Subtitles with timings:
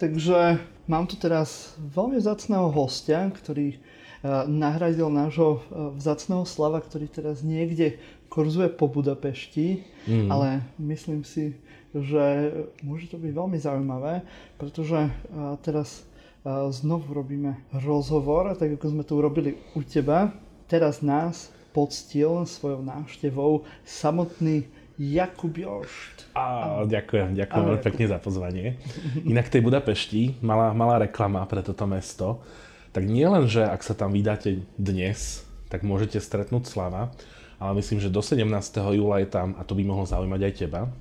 [0.00, 0.56] Takže
[0.88, 7.44] mám tu teraz veľmi vzácného hostia, ktorý uh, nahradil nášho uh, vzácného Slava, ktorý teraz
[7.44, 8.00] niekde
[8.32, 10.32] kurzuje po Budapešti, mm.
[10.32, 11.52] ale myslím si,
[11.92, 12.48] že
[12.80, 14.24] môže to byť veľmi zaujímavé,
[14.56, 16.08] pretože uh, teraz
[16.72, 20.32] znovu robíme rozhovor, tak ako sme to urobili u teba.
[20.72, 24.64] Teraz nás poctil svojou návštevou samotný
[25.00, 26.28] Jakub Jošt.
[26.36, 28.76] A, ďakujem, ďakujem veľmi pekne za pozvanie.
[29.24, 32.44] Inak tej Budapešti, malá, malá reklama pre toto mesto,
[32.92, 37.16] tak nie len, že ak sa tam vydáte dnes, tak môžete stretnúť Slava,
[37.56, 38.44] ale myslím, že do 17.
[38.92, 40.92] júla je tam, a to by mohlo zaujímať aj teba,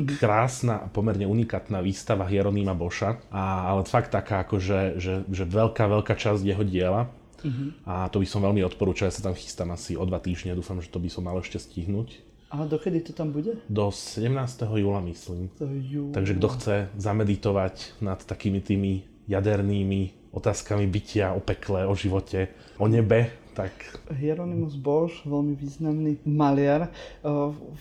[0.00, 0.16] mhm.
[0.16, 5.92] krásna a pomerne unikátna výstava Hieronýma Boša, a, ale fakt taká, akože, že, že veľká,
[5.92, 7.12] veľká časť jeho diela.
[7.42, 7.74] Uh-huh.
[7.82, 10.78] A to by som veľmi odporúčal, ja sa tam chystám asi o dva týždne, dúfam,
[10.78, 12.31] že to by som mal ešte stihnúť.
[12.52, 13.56] A dokedy to tam bude?
[13.72, 14.28] Do 17.
[14.76, 15.48] júla, myslím.
[15.64, 16.12] Júla.
[16.12, 22.84] Takže kto chce zameditovať nad takými tými jadernými otázkami bytia, o pekle, o živote, o
[22.92, 23.72] nebe, tak...
[24.12, 26.92] Hieronymus Bosch, veľmi významný maliar.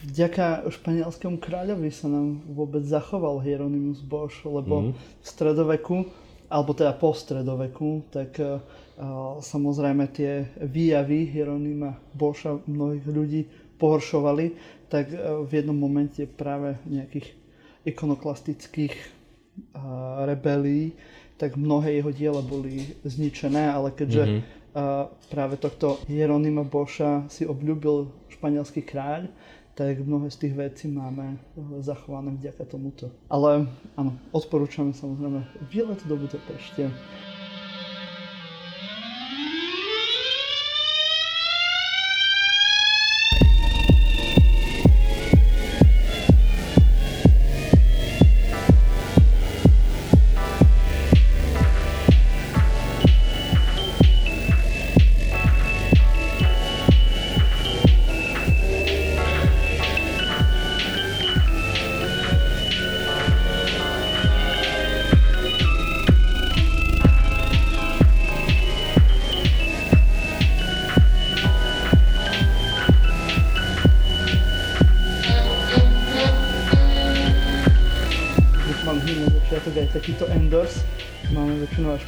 [0.08, 4.92] Vďaka španielskému kráľovi sa nám vôbec zachoval Hieronymus Bosch, lebo mm.
[4.96, 5.98] v stredoveku,
[6.48, 8.40] alebo teda po stredoveku, tak
[9.40, 13.42] samozrejme tie výjavy Hieronyma Boša mnohých ľudí
[13.82, 14.46] pohoršovali,
[14.86, 17.34] tak e, v jednom momente práve nejakých
[17.90, 19.06] ikonoklastických e,
[20.30, 20.94] rebelí,
[21.42, 25.26] tak mnohé jeho diela boli zničené, ale keďže mm-hmm.
[25.34, 29.26] práve tohto Jeronima Boša si obľúbil španielský kráľ,
[29.74, 31.42] tak mnohé z tých vecí máme
[31.82, 33.10] zachované vďaka tomuto.
[33.26, 33.66] Ale
[33.98, 35.42] áno, odporúčame samozrejme
[35.74, 36.94] výlet do Budapešte.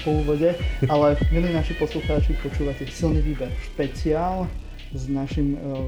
[0.03, 0.51] Po úvode,
[0.91, 4.51] ale milí naši poslucháči, počúvate silný výber špeciál
[4.91, 5.87] s našim uh,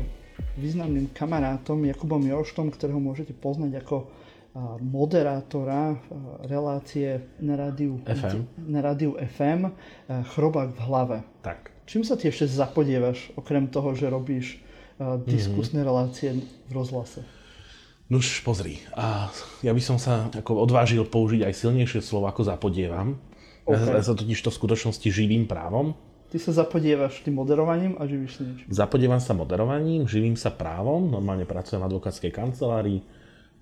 [0.56, 6.00] významným kamarátom Jakubom Joštom, ktorého môžete poznať ako uh, moderátora uh,
[6.48, 9.76] relácie na rádiu FM, na rádiu FM
[10.08, 11.18] Chrobák v hlave.
[11.44, 11.76] Tak.
[11.84, 14.64] Čím sa ty ešte zapodievaš, okrem toho, že robíš
[15.28, 15.92] diskusné mm-hmm.
[15.92, 17.20] relácie v rozhlase?
[18.08, 19.28] Nuž, pozri, a
[19.60, 23.20] ja by som sa ako odvážil použiť aj silnejšie slovo ako zapodievam,
[23.66, 23.98] Okay.
[23.98, 25.98] Ja sa totiž to v skutočnosti živým právom.
[26.30, 28.68] Ty sa zapodievaš tým moderovaním a živíš sa niečím?
[28.70, 33.02] Zapodievam sa moderovaním, živím sa právom, normálne pracujem v advokátskej kancelárii,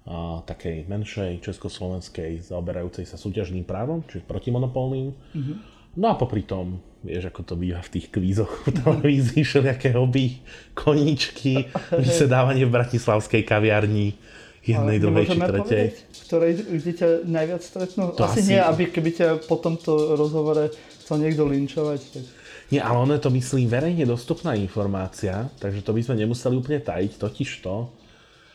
[0.04, 5.16] a takej menšej československej, zaoberajúcej sa súťažným právom, čiže protimonopolným.
[5.16, 5.58] Mm-hmm.
[5.96, 10.44] No a popri tom, vieš, ako to býva v tých kvízoch v televízii, všelijaké hobby,
[10.76, 11.72] koníčky,
[12.04, 14.20] vysedávanie v bratislavskej kaviarni,
[14.64, 15.86] jednej, druhej či tretej.
[16.28, 18.16] Ktorej, kde ťa najviac stretnú?
[18.16, 20.72] To asi, asi nie, aby keby ťa po tomto rozhovore
[21.04, 22.00] chcel niekto linčovať.
[22.00, 22.24] Tak...
[22.72, 26.80] Nie, ale ono je to, myslím, verejne dostupná informácia, takže to by sme nemuseli úplne
[26.80, 27.92] tajiť, totiž to,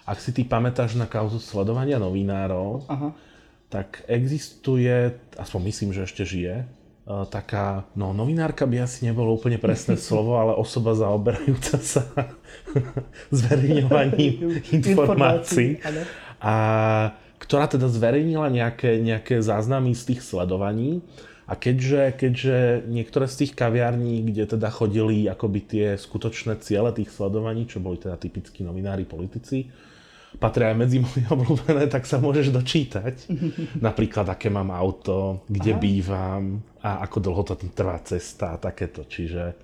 [0.08, 3.12] ak si ty pamätáš na kauzu sledovania novinárov, Aha.
[3.68, 6.64] tak existuje, aspoň myslím, že ešte žije,
[7.08, 12.04] taká, no novinárka by asi nebolo úplne presné slovo, ale osoba zaoberajúca sa
[13.38, 15.80] zverejňovaním informácií.
[16.38, 16.54] A
[17.38, 21.00] ktorá teda zverejnila nejaké, nejaké záznamy z tých sledovaní.
[21.48, 27.08] A keďže, keďže niektoré z tých kaviarní, kde teda chodili akoby tie skutočné ciele tých
[27.08, 29.64] sledovaní, čo boli teda typickí novinári, politici,
[30.36, 33.32] patria aj medzi moje obľúbené, tak sa môžeš dočítať.
[33.80, 35.80] Napríklad, aké mám auto, kde Aha.
[35.80, 36.42] bývam
[36.82, 39.06] a ako dlho to trvá cesta a takéto.
[39.06, 39.54] Čiže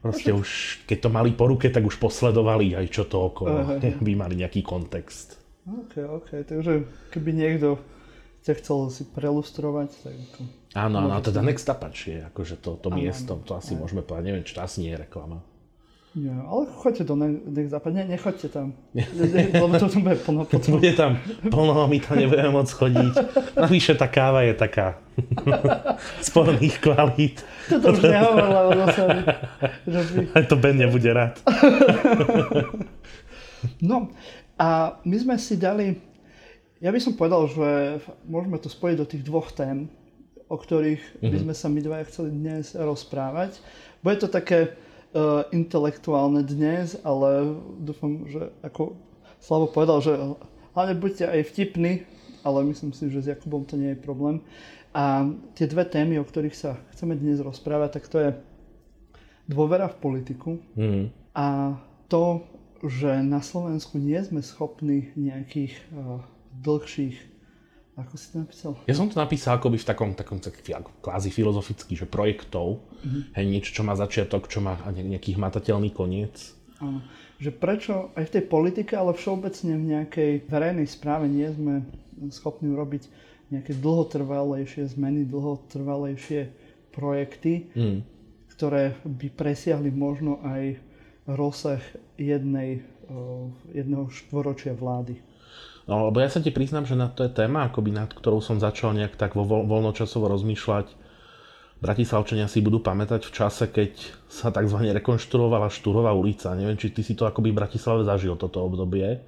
[0.00, 3.74] proste už, keď to mali po ruke, tak už posledovali aj čo to okolo, Aha.
[3.80, 5.38] by mali nejaký kontext.
[5.68, 7.76] OK, OK, takže keby niekto
[8.40, 10.40] ťa chcel si prelustrovať, tak ako...
[10.72, 14.44] Áno, áno, teda Next Apache je akože to, to miesto, to asi môžeme povedať, neviem,
[14.44, 15.44] či to asi nie je reklama.
[16.16, 18.72] Nie, ale choďte do nech západ, ne, nechoďte tam,
[19.52, 20.80] lebo to tam bude plno potom.
[20.80, 21.20] Bude tam
[21.52, 23.12] plno, my tam nebudeme môcť chodiť.
[23.52, 24.96] Navyše tá káva je taká
[26.28, 27.44] sporných kvalít.
[27.68, 29.04] To už nehovorila o zase.
[30.32, 31.44] Aj to Ben nebude rád.
[33.84, 34.08] no
[34.56, 36.00] a my sme si dali
[36.80, 39.92] Ja by som povedal, že môžeme to spojiť do tých dvoch tém,
[40.48, 41.42] o ktorých by mhm.
[41.44, 43.60] sme sa my dvaja chceli dnes rozprávať.
[44.00, 48.96] Bude to také uh, intelektuálne dnes, ale dúfam, že ako
[49.38, 50.12] Slavo povedal, že
[50.74, 52.02] hlavne buďte aj vtipní,
[52.42, 54.42] ale myslím si, že s Jakubom to nie je problém.
[54.90, 58.30] A tie dve témy, o ktorých sa chceme dnes rozprávať, tak to je
[59.46, 61.08] dôvera v politiku mm.
[61.38, 61.78] a
[62.10, 62.42] to,
[62.82, 66.20] že na Slovensku nie sme schopní nejakých uh,
[66.62, 67.16] dlhších
[67.98, 68.70] ako si to napísal?
[68.86, 70.62] Ja som to napísal akoby v takom, takom tak,
[71.02, 73.34] kvázi filozoficky, že projektov, mm-hmm.
[73.34, 76.54] hej, niečo, čo má začiatok, čo má nejaký hmatateľný koniec.
[76.78, 77.02] Áno.
[77.42, 81.82] Že prečo aj v tej politike, ale všeobecne v nejakej verejnej správe nie sme
[82.30, 83.10] schopní urobiť
[83.50, 86.50] nejaké dlhotrvalejšie zmeny, dlhotrvalejšie
[86.94, 87.98] projekty, mm.
[88.54, 90.78] ktoré by presiahli možno aj
[91.26, 91.82] rozsah
[92.14, 92.82] jednej,
[93.74, 95.18] jedného štvoročia vlády.
[95.88, 98.60] No, lebo ja sa ti priznám, že na to je téma, akoby nad ktorou som
[98.60, 100.92] začal nejak tak vo voľnočasovo rozmýšľať.
[101.80, 103.96] Bratislavčania si budú pamätať v čase, keď
[104.28, 104.84] sa tzv.
[105.00, 106.52] rekonštruovala Štúrová ulica.
[106.52, 109.24] Neviem, či ty si to akoby v Bratislave zažil, toto obdobie.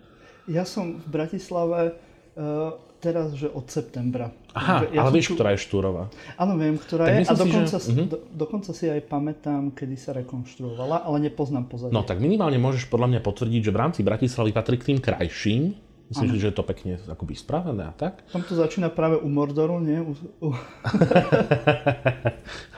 [0.50, 1.94] Ja som v Bratislave
[2.36, 4.28] uh, teraz, že od septembra.
[4.52, 5.34] Aha, ja ale vieš, tu...
[5.40, 6.12] ktorá je Štúrová.
[6.36, 7.24] Áno, viem, ktorá tak je.
[7.24, 7.86] A dokonca, si, že...
[7.86, 8.08] si, uh-huh.
[8.10, 11.94] do, dokonca si aj pamätám, kedy sa rekonštruovala, ale nepoznám pozadie.
[11.94, 15.72] No tak minimálne môžeš podľa mňa potvrdiť, že v rámci Bratislavy patrí k tým krajším,
[16.10, 16.42] Myslím, ano.
[16.42, 18.26] že je to pekne akoby spravené a tak?
[18.34, 20.02] Tam to začína práve u Mordoru, nie?
[20.02, 20.18] U,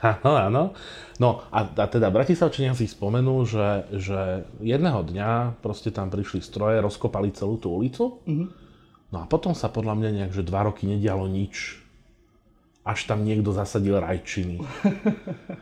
[0.05, 0.63] áno, áno.
[1.17, 4.21] No a, a teda Bratislavčania si spomenul, že, že
[4.61, 8.21] jedného dňa proste tam prišli stroje, rozkopali celú tú ulicu.
[8.21, 8.53] Uh-huh.
[9.09, 11.82] No a potom sa podľa mňa nejak, že dva roky nedialo nič
[12.83, 14.59] až tam niekto zasadil rajčiny.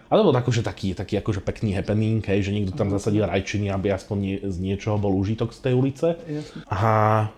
[0.08, 3.69] A to bol akože taký, taký akože pekný happening, hej, že niekto tam zasadil rajčiny,
[3.69, 6.17] aby aspoň nie, z niečoho bol užitok z tej ulice.
[6.72, 6.81] A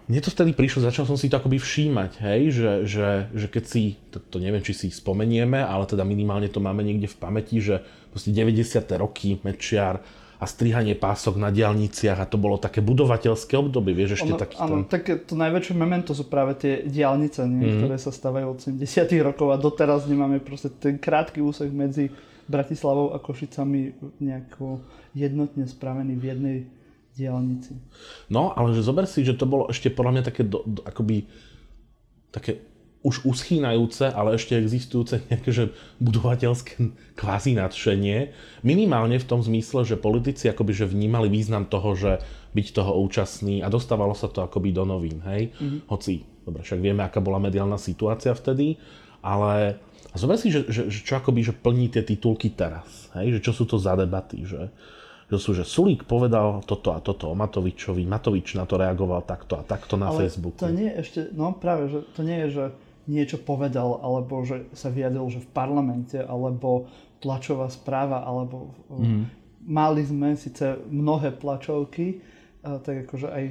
[0.07, 3.65] mne to vtedy prišlo, začal som si to akoby všímať, hej, že, že, že keď
[3.67, 7.59] si, to, to neviem, či si spomenieme, ale teda minimálne to máme niekde v pamäti,
[7.59, 7.83] že
[8.15, 8.87] proste 90.
[9.03, 9.99] roky Mečiar
[10.43, 14.55] a strihanie pások na diálniciach a to bolo také budovateľské obdobie, vieš, ešte ono, taký
[14.59, 14.91] Áno, ten...
[14.91, 17.79] tak to najväčšie memento sú práve tie diálnice, nie, mm.
[17.79, 18.83] ktoré sa stavajú od 70
[19.23, 22.11] rokov a doteraz nemáme proste ten krátky úsek medzi
[22.51, 24.83] Bratislavou a Košicami nejako
[25.15, 26.59] jednotne spravený v jednej
[27.15, 27.79] diálnici.
[28.27, 31.31] No, ale že zober si, že to bolo ešte podľa mňa také do, do, akoby
[32.35, 32.72] také
[33.03, 35.65] už uschýnajúce, ale ešte existujúce nejaké že
[35.99, 36.73] budovateľské
[37.19, 38.31] kvázi nadšenie.
[38.63, 42.23] Minimálne v tom zmysle, že politici akoby že vnímali význam toho, že
[42.55, 45.51] byť toho účastný a dostávalo sa to akoby do novín, hej?
[45.51, 45.91] Mm-hmm.
[45.91, 48.79] Hoci, dobre, však vieme, aká bola mediálna situácia vtedy,
[49.25, 49.83] ale
[50.13, 53.39] a zober si, že, že, že čo akoby že plní tie titulky teraz, hej?
[53.39, 54.69] Že čo sú to za debaty, že,
[55.33, 59.57] že sú, že Sulík povedal toto a toto o Matovičovi, Matovič na to reagoval takto
[59.57, 60.61] a takto na ale Facebooku.
[60.61, 62.65] to nie je ešte, no práve, že to nie je, že
[63.11, 66.87] niečo povedal, alebo že sa vyjadril, že v parlamente, alebo
[67.23, 69.25] tlačová správa, alebo mm.
[69.67, 72.23] mali sme síce mnohé tlačovky,
[72.63, 73.45] tak akože aj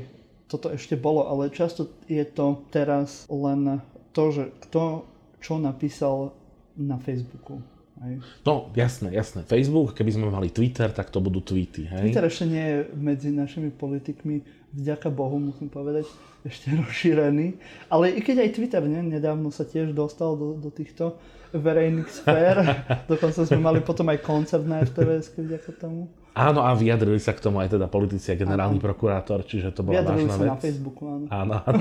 [0.51, 3.79] toto ešte bolo, ale často je to teraz len
[4.11, 5.07] to, že kto
[5.39, 6.35] čo napísal
[6.75, 7.63] na Facebooku.
[8.01, 8.19] Hej.
[8.43, 9.45] No, jasné, jasné.
[9.45, 11.85] Facebook, keby sme mali Twitter, tak to budú tweety.
[11.85, 12.11] Hej?
[12.11, 14.41] Twitter ešte nie je medzi našimi politikmi,
[14.73, 16.09] vďaka Bohu musím povedať,
[16.45, 17.57] ešte rozšírený.
[17.89, 21.17] Ale i keď aj Twitter ne, nedávno sa tiež dostal do, do týchto
[21.51, 22.55] verejných sfér.
[23.11, 26.07] Dokonca sme mali potom aj koncert na RTVS vďaka tomu.
[26.31, 28.87] Áno, a vyjadrili sa k tomu aj teda politici a generálny áno.
[28.87, 30.47] prokurátor, čiže to bola vyjadrili vážna sa vec.
[30.47, 31.25] na Facebooku, áno.
[31.27, 31.79] áno, áno.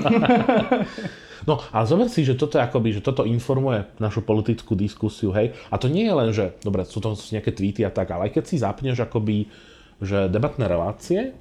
[1.49, 5.55] no, ale zober si, že toto, akoby, že toto informuje našu politickú diskusiu, hej.
[5.71, 8.35] A to nie je len, že, dobre, sú to nejaké tweety a tak, ale aj
[8.35, 9.47] keď si zapneš akoby,
[10.03, 11.31] že debatné relácie,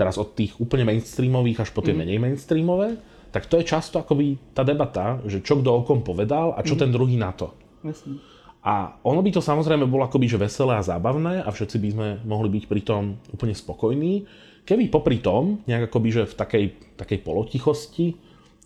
[0.00, 2.00] teraz od tých úplne mainstreamových až po tie mm.
[2.00, 2.96] menej mainstreamové,
[3.28, 6.72] tak to je často akoby tá debata, že čo kto o kom povedal a čo
[6.72, 6.80] mm.
[6.80, 7.52] ten druhý na to.
[7.84, 8.16] Jasne.
[8.60, 12.08] A ono by to samozrejme bolo akoby že veselé a zábavné a všetci by sme
[12.24, 14.24] mohli byť pri tom úplne spokojní,
[14.68, 16.64] keby popri tom, nejak akoby že v takej,
[17.00, 18.16] takej polotichosti,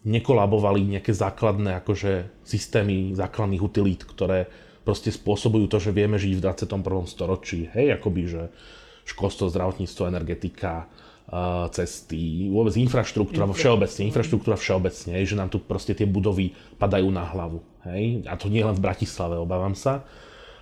[0.04, 4.50] nekolabovali nejaké základné akože systémy základných utilít, ktoré
[4.84, 7.08] proste spôsobujú to, že vieme žiť v 21.
[7.08, 7.72] storočí.
[7.72, 8.42] Hej, akoby, že
[9.08, 10.90] školstvo, zdravotníctvo, energetika,
[11.72, 17.24] cesty, vôbec infraštruktúra vo všeobecne, infraštruktúra všeobecne, že nám tu proste tie budovy padajú na
[17.24, 17.64] hlavu.
[17.88, 18.28] Hej?
[18.28, 20.04] A to nie len v Bratislave, obávam sa,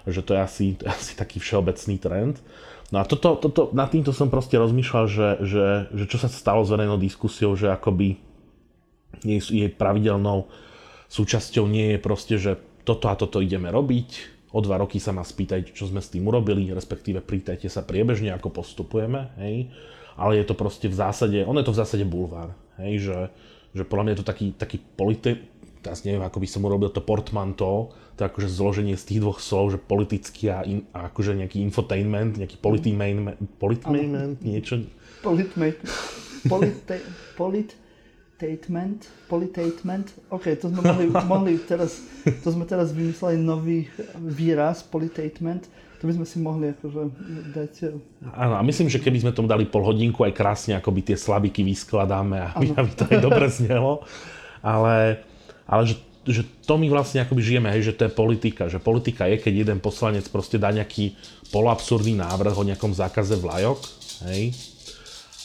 [0.07, 2.39] že to je asi, to je asi taký všeobecný trend.
[2.95, 6.63] No a toto, toto, nad týmto som proste rozmýšľal, že, že, že čo sa stalo
[6.63, 8.21] s verejnou diskusiou, že akoby
[9.27, 10.47] jej, jej pravidelnou
[11.11, 15.25] súčasťou nie je proste, že toto a toto ideme robiť, o dva roky sa ma
[15.25, 19.73] spýtajte, čo sme s tým urobili, respektíve pýtajte sa priebežne, ako postupujeme, hej
[20.17, 23.19] ale je to proste v zásade, on je to v zásade bulvár, hej, že
[23.73, 25.41] že podľa mňa je to taký, taký politi-
[25.83, 29.75] teraz neviem, ako by som urobil to portmanto, to akože zloženie z tých dvoch slov,
[29.75, 34.87] že politický a, in, a akože nejaký infotainment, nejaký politainment, politainment, niečo.
[35.25, 35.81] Politmate,
[36.47, 37.03] polite,
[37.35, 42.05] politainment, politainment, ok, to sme mohli, mohli teraz,
[42.45, 43.91] to sme teraz vymysleli nový
[44.21, 45.67] výraz, politainment,
[46.03, 47.01] to by sme si mohli akože
[47.55, 47.73] dať...
[47.87, 51.01] Eh, Áno, a myslím, že keby sme tomu dali pol hodinku aj krásne, ako by
[51.07, 54.03] tie slabiky vyskladáme, aby, aby to aj dobre znelo.
[54.67, 55.23] Ale,
[55.63, 55.95] ale že,
[56.27, 58.67] že to my vlastne akoby žijeme, hej, že to je politika.
[58.67, 61.15] Že politika je, keď jeden poslanec proste dá nejaký
[61.55, 63.79] polabsurdný návrh o nejakom zákaze vlajok,
[64.27, 64.51] hej,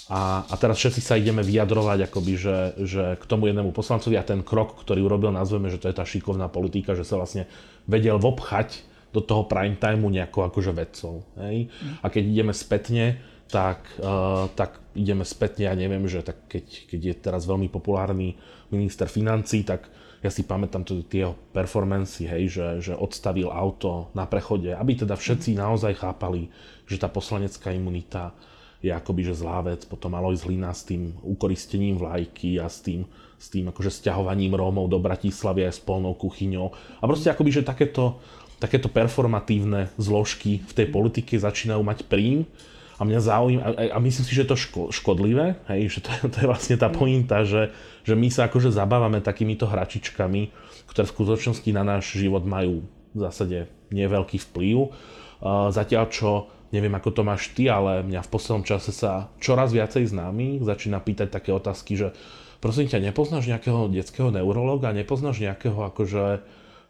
[0.10, 4.26] a, a teraz všetci sa ideme vyjadrovať akoby, že, že k tomu jednému poslancovi a
[4.26, 7.46] ten krok, ktorý urobil, nazveme, že to je tá šikovná politika, že sa vlastne
[7.86, 11.26] vedel vobchať do toho prime timeu nejakou akože vedcov.
[11.42, 11.74] Hej?
[12.06, 13.18] A keď ideme spätne,
[13.50, 18.38] tak, uh, tak ideme spätne, ja neviem, že tak keď, keď je teraz veľmi populárny
[18.70, 19.90] minister financí, tak
[20.22, 24.98] ja si pamätám to, tie jeho performancy, hej, že, že odstavil auto na prechode, aby
[24.98, 26.50] teda všetci naozaj chápali,
[26.90, 28.34] že tá poslanecká imunita
[28.82, 29.86] je akoby že zlá vec.
[29.90, 33.06] Potom Alois Hlina s tým ukoristením vlajky a s tým,
[33.38, 36.68] s tým akože sťahovaním Rómov do Bratislavy aj s polnou kuchyňou.
[37.02, 38.22] A proste akoby, že takéto,
[38.58, 42.50] takéto performatívne zložky v tej politike začínajú mať príjm
[42.98, 46.10] a mňa zaujíma, a, a myslím si, že je to ško, škodlivé, hej, že to
[46.10, 47.70] je, to je vlastne tá pointa, že,
[48.02, 50.50] že my sa akože zabávame takýmito hračičkami,
[50.90, 52.82] ktoré v skutočnosti na náš život majú
[53.14, 54.90] v zásade neveľký vplyv.
[55.38, 59.70] Uh, zatiaľ čo, neviem ako to máš ty, ale mňa v poslednom čase sa čoraz
[59.70, 62.18] viacej známych začína pýtať také otázky, že
[62.58, 66.42] prosím ťa, nepoznáš nejakého detského neurologa, nepoznáš nejakého akože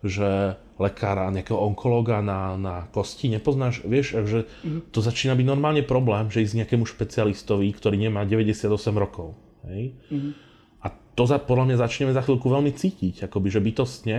[0.05, 4.93] že lekára, nejakého onkológa na, na kosti nepoznáš, vieš, že mm.
[4.93, 9.33] to začína byť normálne problém, že ísť nejakému špecialistovi, ktorý nemá 98 rokov.
[9.65, 9.97] Hej?
[10.13, 10.37] Mm.
[10.85, 10.87] A
[11.17, 14.17] to za, podľa mňa začneme za chvíľku veľmi cítiť, akoby, že bytostne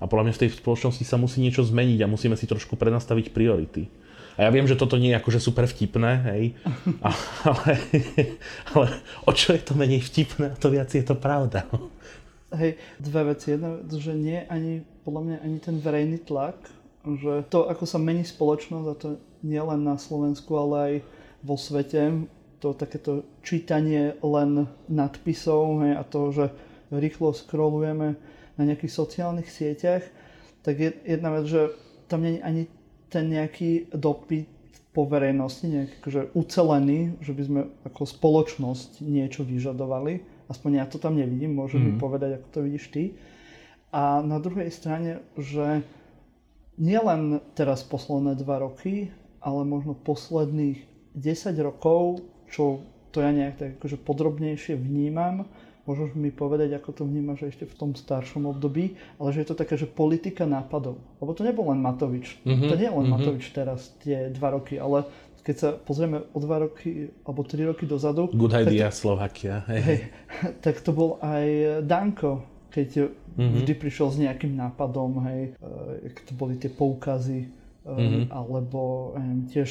[0.00, 3.28] a podľa mňa v tej spoločnosti sa musí niečo zmeniť a musíme si trošku prenastaviť
[3.36, 3.92] priority.
[4.38, 6.42] A ja viem, že toto nie je akože super vtipné, hej,
[7.50, 7.70] ale,
[8.72, 8.86] ale
[9.26, 11.66] o čo je to menej vtipné, to viac je to pravda.
[12.48, 13.52] Hej, dve veci.
[13.52, 16.60] Jedna že nie ani, podľa mňa, ani ten verejný tlak,
[17.08, 19.08] že to, ako sa mení spoločnosť, a to
[19.40, 20.94] nie len na Slovensku, ale aj
[21.40, 22.28] vo svete,
[22.60, 26.44] to takéto čítanie len nadpisov hej, a to, že
[26.92, 28.20] rýchlo scrollujeme
[28.60, 30.04] na nejakých sociálnych sieťach,
[30.60, 31.72] tak je jedna vec, že
[32.12, 32.62] tam nie je ani
[33.08, 34.44] ten nejaký dopyt
[34.92, 40.96] po verejnosti, nejaký akože ucelený, že by sme ako spoločnosť niečo vyžadovali Aspoň ja to
[40.96, 41.86] tam nevidím, môžem mm.
[41.86, 42.00] mi mhm.
[42.00, 43.04] povedať, ako to vidíš ty.
[43.88, 45.80] A na druhej strane, že
[46.76, 49.08] nielen teraz posledné dva roky,
[49.40, 50.84] ale možno posledných
[51.16, 55.48] 10 rokov, čo to ja nejak tak akože podrobnejšie vnímam,
[55.88, 59.56] môžeš mi povedať, ako to vnímaš ešte v tom staršom období, ale že je to
[59.56, 61.00] taká, že politika nápadov.
[61.16, 62.36] Lebo to nebol len Matovič.
[62.44, 62.68] Mm-hmm.
[62.68, 63.16] To nie je len mm-hmm.
[63.16, 65.08] Matovič teraz tie dva roky, ale
[65.40, 68.28] keď sa pozrieme o dva roky alebo tri roky dozadu...
[68.36, 69.64] Good idea to, Slovakia.
[69.72, 69.80] Hej.
[69.80, 70.00] Hej,
[70.64, 73.54] tak to bol aj Danko, keď mm-hmm.
[73.62, 75.56] vždy prišiel s nejakým nápadom, hej,
[76.04, 77.48] jak to boli tie poukazy,
[77.88, 78.28] mm-hmm.
[78.28, 79.70] alebo neviem, tiež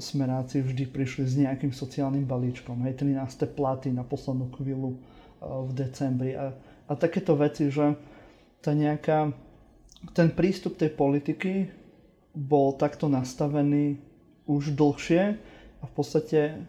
[0.00, 3.52] smeráci vždy prišli s nejakým sociálnym balíčkom, hej, 13.
[3.52, 4.96] platy na poslednú chvíľu
[5.44, 6.56] v decembri a,
[6.88, 7.92] a takéto veci, že
[8.64, 9.28] tá nejaká,
[10.16, 11.68] ten prístup tej politiky
[12.32, 14.00] bol takto nastavený
[14.48, 15.22] už dlhšie
[15.80, 16.64] a v podstate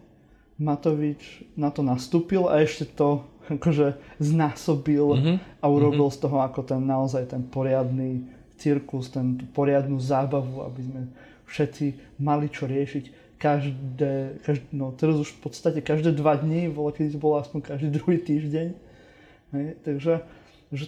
[0.56, 5.36] Matovič na to nastúpil a ešte to akože znásobil mm-hmm.
[5.62, 6.18] a urobil mm-hmm.
[6.18, 8.26] z toho ako ten naozaj ten poriadny
[8.56, 11.02] cirkus, ten poriadnu zábavu, aby sme
[11.46, 16.90] všetci mali čo riešiť každé, každé no teraz už v podstate každé dva dní, bolo,
[16.90, 18.68] keď bolo aspoň každý druhý týždeň.
[19.54, 20.12] Hej, takže
[20.72, 20.86] že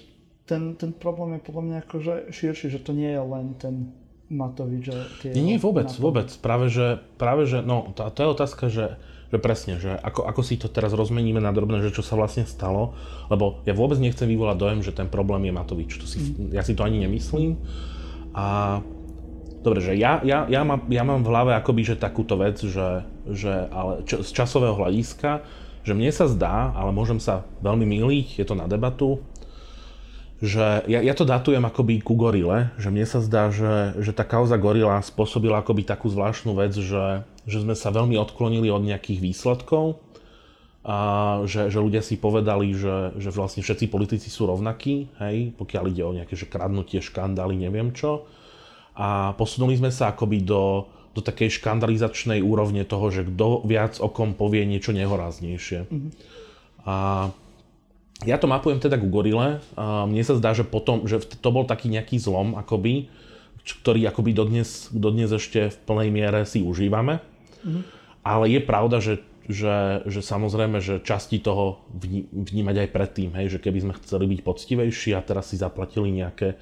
[0.49, 3.93] ten, ten problém je podľa mňa akože širší, že to nie je len ten
[4.29, 5.33] Matovič a tie...
[5.33, 6.05] Nie, nie, vôbec, nápady.
[6.05, 6.29] vôbec.
[6.45, 9.01] Práve že, práve, že no, to, to je otázka, že,
[9.33, 12.45] že presne, že ako, ako si to teraz rozmeníme na drobné, že čo sa vlastne
[12.45, 12.93] stalo,
[13.33, 15.91] lebo ja vôbec nechcem vyvolať dojem, že ten problém je Matovič.
[15.97, 16.53] To si, mm.
[16.53, 17.57] Ja si to ani nemyslím.
[18.37, 18.79] A
[19.65, 23.09] dobre, že ja, ja, ja, mám, ja mám v hlave akoby, že takúto vec, že,
[23.33, 25.41] že ale čo, z časového hľadiska,
[25.89, 29.25] že mne sa zdá, ale môžem sa veľmi míliť, je to na debatu,
[30.39, 34.23] že ja, ja to datujem akoby ku gorile, že mne sa zdá, že, že tá
[34.23, 39.19] kauza gorila spôsobila akoby takú zvláštnu vec, že, že sme sa veľmi odklonili od nejakých
[39.19, 39.99] výsledkov
[40.87, 40.99] a
[41.43, 46.03] že, že ľudia si povedali, že, že vlastne všetci politici sú rovnakí, hej, pokiaľ ide
[46.07, 48.31] o nejaké že kradnutie, škandály, neviem čo.
[48.95, 50.87] A posunuli sme sa akoby do,
[51.19, 55.91] do takej škandalizačnej úrovne toho, že kto viac o kom povie niečo nehoráznejšie.
[55.91, 56.11] Mm-hmm.
[56.87, 56.95] A
[58.27, 59.63] ja to mapujem teda ku gorile.
[59.79, 63.07] Mne sa zdá, že potom, že to bol taký nejaký zlom, akoby,
[63.63, 67.23] ktorý akoby dodnes, dodnes ešte v plnej miere si užívame.
[67.63, 67.83] Mm-hmm.
[68.27, 71.87] Ale je pravda, že, že, že samozrejme, že časti toho
[72.35, 76.59] vnímať aj predtým, hej, že keby sme chceli byť poctivejší a teraz si zaplatili nejaké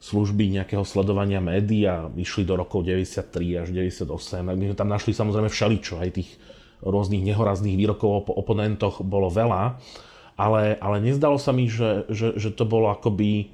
[0.00, 4.88] služby nejakého sledovania médií a išli do rokov 93 až 98, tak my sme tam
[4.88, 6.30] našli samozrejme všeličo, aj tých
[6.80, 9.76] rôznych nehorazných výrokov o oponentoch bolo veľa
[10.40, 13.52] ale, ale nezdalo sa mi, že, že, že to bolo akoby,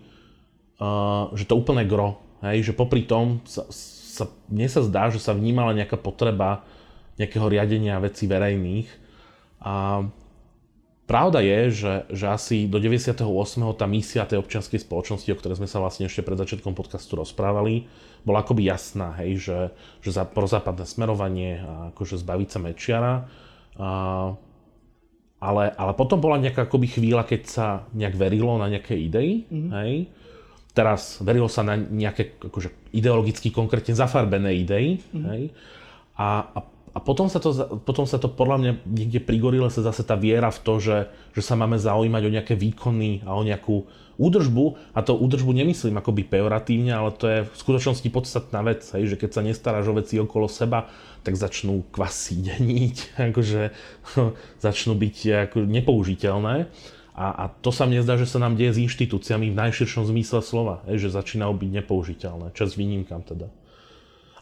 [0.78, 5.18] uh, že to úplne gro, hej, že popri tom sa, sa, mne sa zdá, že
[5.18, 6.62] sa vnímala nejaká potreba
[7.18, 8.86] nejakého riadenia vecí verejných
[9.66, 10.06] a
[11.06, 13.22] Pravda je, že, že asi do 98.
[13.78, 17.86] tá misia tej občianskej spoločnosti, o ktorej sme sa vlastne ešte pred začiatkom podcastu rozprávali,
[18.26, 19.58] bola akoby jasná, hej, že,
[20.02, 23.14] že za prozápadné smerovanie a akože zbaviť sa Mečiara.
[23.78, 23.88] A
[25.36, 29.72] ale, ale potom bola nejaká akoby chvíľa, keď sa nejak verilo na nejaké idei, mm-hmm.
[29.82, 29.92] hej.
[30.76, 35.24] Teraz verilo sa na nejaké akože, ideologicky konkrétne zafarbené idei, mm-hmm.
[35.32, 35.42] hej.
[36.16, 36.58] A, a,
[36.96, 37.52] a potom, sa to,
[37.84, 40.98] potom sa to podľa mňa niekde pri gorile sa zase tá viera v to, že,
[41.36, 43.84] že sa máme zaujímať o nejaké výkony a o nejakú
[44.16, 49.12] údržbu, a to údržbu nemyslím akoby pejoratívne, ale to je v skutočnosti podstatná vec, hej,
[49.12, 50.88] že keď sa nestaráš o veci okolo seba,
[51.26, 53.62] tak začnú kvasiť, niť, akože
[54.66, 55.16] začnú byť
[55.50, 56.70] ako nepoužiteľné.
[57.16, 60.44] A, a to sa mne zdá, že sa nám deje s inštitúciami v najširšom zmysle
[60.44, 63.48] slova, že začínajú byť nepoužiteľné, čas výnimkám teda.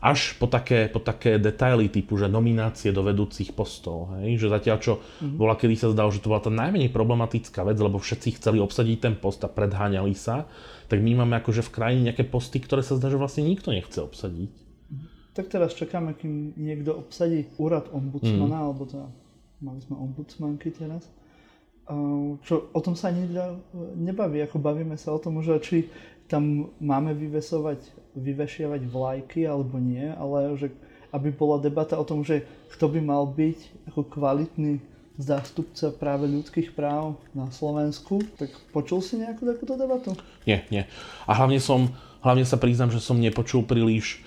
[0.05, 4.13] Až po také, po také detaily typu, že nominácie do vedúcich postov.
[4.21, 4.37] Hej?
[4.37, 5.39] Že zatiaľ, čo mm-hmm.
[5.41, 8.99] bola, kedy sa zdalo, že to bola tá najmenej problematická vec, lebo všetci chceli obsadiť
[9.01, 10.45] ten post a predháňali sa,
[10.93, 13.97] tak my máme akože v krajine nejaké posty, ktoré sa zdá, že vlastne nikto nechce
[13.97, 14.64] obsadiť.
[15.35, 18.65] Tak teraz čakáme, kým niekto obsadí úrad ombudsmana, mm.
[18.71, 19.07] alebo teda
[19.59, 21.03] mali sme ombudsmanky teraz.
[22.47, 23.29] Čo o tom sa ani
[23.99, 25.77] nebaví, ako bavíme sa o tom, že či
[26.31, 27.85] tam máme vyvesovať,
[28.17, 30.73] vyvešiavať vlajky alebo nie, ale že
[31.13, 32.43] aby bola debata o tom, že
[32.75, 34.81] kto by mal byť ako kvalitný
[35.15, 40.19] zástupca práve ľudských práv na Slovensku, tak počul si nejakú takúto debatu?
[40.43, 40.91] Nie, nie.
[41.29, 41.87] A hlavne som,
[42.19, 44.27] hlavne sa priznám, že som nepočul príliš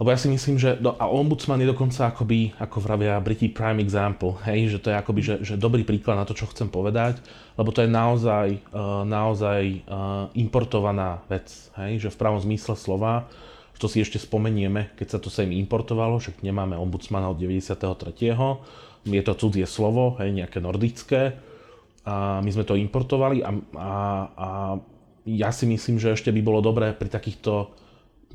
[0.00, 3.84] lebo ja si myslím, že do, a ombudsman je dokonca akoby, ako vravia Briti prime
[3.84, 7.20] example, hej, že to je akoby, že, že dobrý príklad na to, čo chcem povedať,
[7.60, 13.28] lebo to je naozaj, uh, naozaj uh, importovaná vec, hej, že v pravom zmysle slova,
[13.76, 18.12] to si ešte spomenieme, keď sa to sa im importovalo, však nemáme ombudsmana od 93.
[19.08, 21.36] Je to cudzie slovo, hej, nejaké nordické,
[22.04, 23.90] a my sme to importovali a, a,
[24.32, 24.48] a
[25.28, 27.76] ja si myslím, že ešte by bolo dobré pri takýchto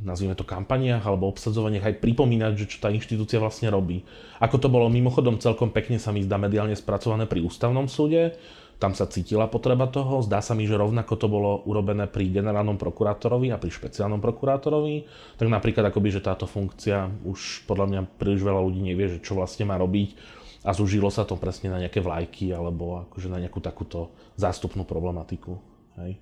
[0.03, 4.03] nazvime to kampaniách alebo obsadzovaniach aj pripomínať, že čo tá inštitúcia vlastne robí.
[4.43, 8.35] Ako to bolo mimochodom celkom pekne sa mi zdá mediálne spracované pri ústavnom súde,
[8.75, 12.75] tam sa cítila potreba toho, zdá sa mi, že rovnako to bolo urobené pri generálnom
[12.75, 15.07] prokurátorovi a pri špeciálnom prokurátorovi,
[15.39, 19.39] tak napríklad akoby, že táto funkcia už podľa mňa príliš veľa ľudí nevie, že čo
[19.39, 20.19] vlastne má robiť
[20.67, 25.55] a zužilo sa to presne na nejaké vlajky alebo akože na nejakú takúto zástupnú problematiku.
[25.95, 26.19] Hej.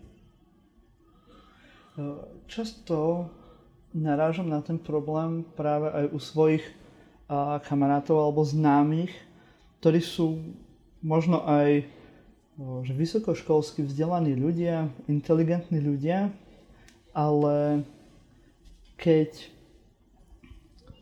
[2.46, 3.30] Často
[3.94, 6.66] narážam na ten problém práve aj u svojich
[7.30, 9.14] a, kamarátov alebo známych,
[9.80, 10.42] ktorí sú
[11.06, 11.86] možno aj
[12.58, 16.34] o, že vysokoškolsky vzdelaní ľudia, inteligentní ľudia,
[17.14, 17.86] ale
[18.98, 19.30] keď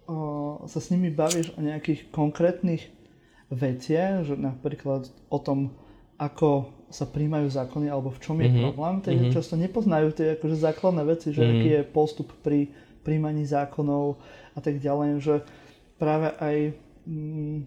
[0.07, 2.91] o, sa s nimi bavíš o nejakých konkrétnych
[3.51, 5.75] veciach, že napríklad o tom,
[6.21, 8.63] ako sa príjmajú zákony alebo v čom je mm-hmm.
[8.69, 9.33] problém, tak mm-hmm.
[9.33, 11.57] často nepoznajú tie akože základné veci, že mm-hmm.
[11.57, 12.69] aký je postup pri
[13.01, 14.21] príjmaní zákonov
[14.53, 15.35] a tak ďalej, že
[15.97, 16.55] práve aj
[17.09, 17.57] mm,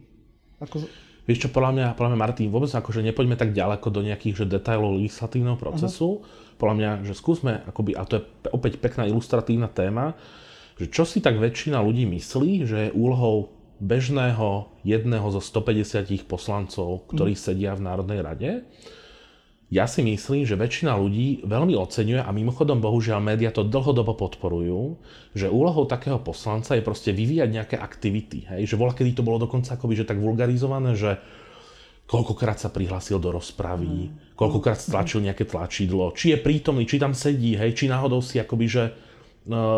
[0.63, 0.87] ako...
[1.25, 4.47] Vieš čo, podľa mňa, podľa mňa Martin, vôbec akože nepoďme tak ďaleko do nejakých že
[4.61, 6.21] detailov legislatívneho procesu.
[6.21, 6.61] Uh-huh.
[6.61, 10.13] Podľa mňa, že skúsme, akoby, a to je opäť pekná ilustratívna téma,
[10.77, 17.11] že čo si tak väčšina ľudí myslí, že je úlohou bežného jedného zo 150 poslancov,
[17.11, 17.41] ktorí mm.
[17.41, 18.51] sedia v Národnej rade,
[19.73, 25.01] ja si myslím, že väčšina ľudí veľmi oceňuje a mimochodom bohužiaľ média to dlhodobo podporujú,
[25.35, 28.47] že úlohou takého poslanca je proste vyvíjať nejaké aktivity.
[28.55, 28.71] Hej?
[28.71, 31.19] Že bola, kedy to bolo dokonca akoby, že tak vulgarizované, že
[32.07, 34.37] koľkokrát sa prihlásil do rozpravy, mm.
[34.37, 38.67] koľkokrát stlačil nejaké tlačidlo, či je prítomný, či tam sedí, hej, či náhodou si akoby,
[38.69, 38.85] že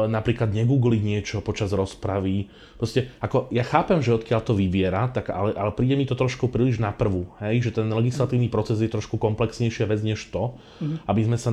[0.06, 2.46] napríklad negoogliť niečo počas rozpravy.
[2.78, 6.46] Proste, ako, ja chápem, že odkiaľ to vyviera, tak, ale, ale príde mi to trošku
[6.46, 7.66] príliš na prvú, hej?
[7.66, 11.10] že ten legislatívny proces je trošku komplexnejšia vec než to, mm-hmm.
[11.10, 11.50] aby sme sa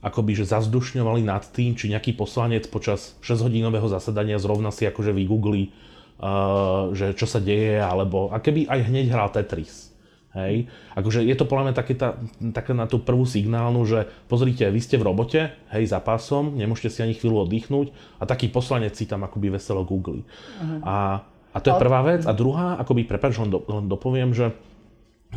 [0.00, 5.68] akoby, že zazdušňovali nad tým, či nejaký poslanec počas 6-hodinového zasadania zrovna si akože vygooglí,
[5.68, 9.89] uh, že čo sa deje, alebo a keby aj hneď hral Tetris.
[10.30, 10.70] Hej.
[10.94, 12.14] Akože je to podľa mňa také, tá,
[12.54, 16.88] také na tú prvú signálnu, že pozrite, vy ste v robote, hej, za pásom, nemôžete
[16.94, 17.90] si ani chvíľu oddychnúť
[18.22, 20.22] a taký poslanec si tam akoby veselo googli.
[20.22, 20.86] Uh-huh.
[20.86, 22.22] A, a to je prvá vec.
[22.30, 24.54] A druhá, akoby, prepáč, len, do, len dopoviem, že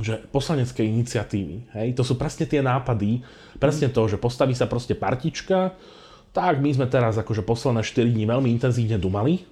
[0.01, 3.21] že poslanecké iniciatívy, hej, to sú presne tie nápady,
[3.61, 5.77] presne to, že postaví sa proste partička,
[6.33, 9.45] tak my sme teraz akože posledné 4 dní veľmi intenzívne dumali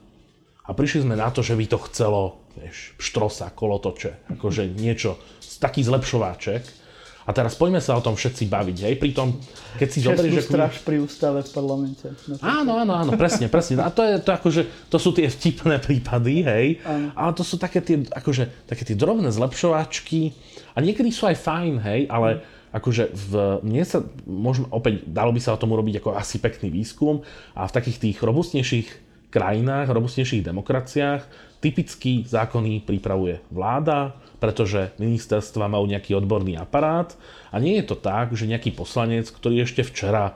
[0.65, 5.19] a prišli sme na to, že by to chcelo, vieš, štrosa, kolotoče, akože niečo,
[5.61, 6.81] taký zlepšováček.
[7.21, 9.37] A teraz poďme sa o tom všetci baviť, hej, pri tom,
[9.77, 10.47] keď si zoberieš, že...
[10.49, 12.09] stráž pri ústave v parlamente.
[12.41, 13.77] Áno, áno, áno, presne, presne.
[13.77, 17.13] A to, je, to, akože, to sú tie vtipné prípady, hej, áno.
[17.13, 20.33] ale to sú také tie, akože, také tie drobné zlepšováčky
[20.73, 22.41] a niekedy sú aj fajn, hej, ale
[22.73, 23.31] akože v,
[23.69, 27.21] mne sa, možno, opäť, dalo by sa o tom urobiť ako asi pekný výskum
[27.53, 31.23] a v takých tých robustnejších krajinách, robustnejších demokraciách
[31.63, 37.13] typicky zákony pripravuje vláda, pretože ministerstva majú nejaký odborný aparát.
[37.53, 40.35] A nie je to tak, že nejaký poslanec, ktorý ešte včera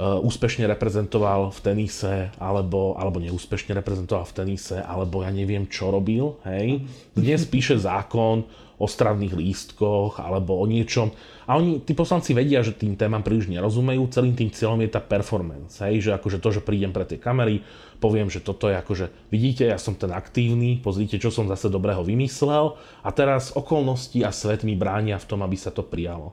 [0.00, 6.40] úspešne reprezentoval v tenise, alebo, alebo neúspešne reprezentoval v tenise, alebo ja neviem, čo robil,
[6.48, 8.48] hej, dnes píše zákon
[8.80, 11.12] o stravných lístkoch alebo o niečom.
[11.44, 15.04] A oni, tí poslanci vedia, že tým témam príliš nerozumejú, celým tým cieľom je tá
[15.04, 17.60] performance, hej, že akože to, že prídem pre tie kamery,
[18.00, 22.00] poviem, že toto je akože, vidíte, ja som ten aktívny, pozrite, čo som zase dobrého
[22.00, 26.32] vymyslel a teraz okolnosti a svet mi bránia v tom, aby sa to prijalo.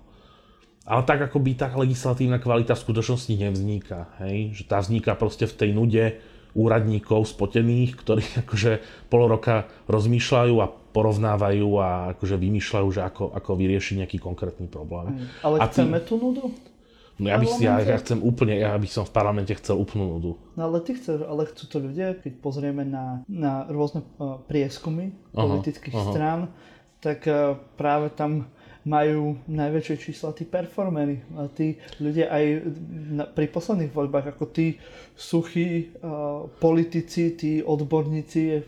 [0.87, 4.55] Ale tak ako by tá legislatívna kvalita v skutočnosti nevzniká, hej?
[4.55, 6.05] že tá vzniká proste v tej nude
[6.55, 8.71] úradníkov spotených, ktorí akože
[9.11, 15.29] pol roka rozmýšľajú a porovnávajú a akože vymýšľajú, že ako, ako vyriešiť nejaký konkrétny problém.
[15.43, 16.49] Ale a chceme tú nudu?
[17.17, 20.17] No ja, by si, ja, ja chcem úplne, ja by som v parlamente chcel úplnú
[20.17, 20.31] nudu.
[20.53, 25.17] No ale ty chceš, ale chcú to ľudia, keď pozrieme na, na rôzne uh, prieskumy
[25.33, 26.05] aha, politických aha.
[26.13, 26.39] strán,
[27.01, 28.45] tak uh, práve tam
[28.87, 31.19] majú najväčšie čísla tí performery.
[31.35, 32.45] A tí ľudia aj
[33.11, 34.79] na, pri posledných voľbách, ako tí
[35.19, 38.63] suchí uh, politici, tí odborníci,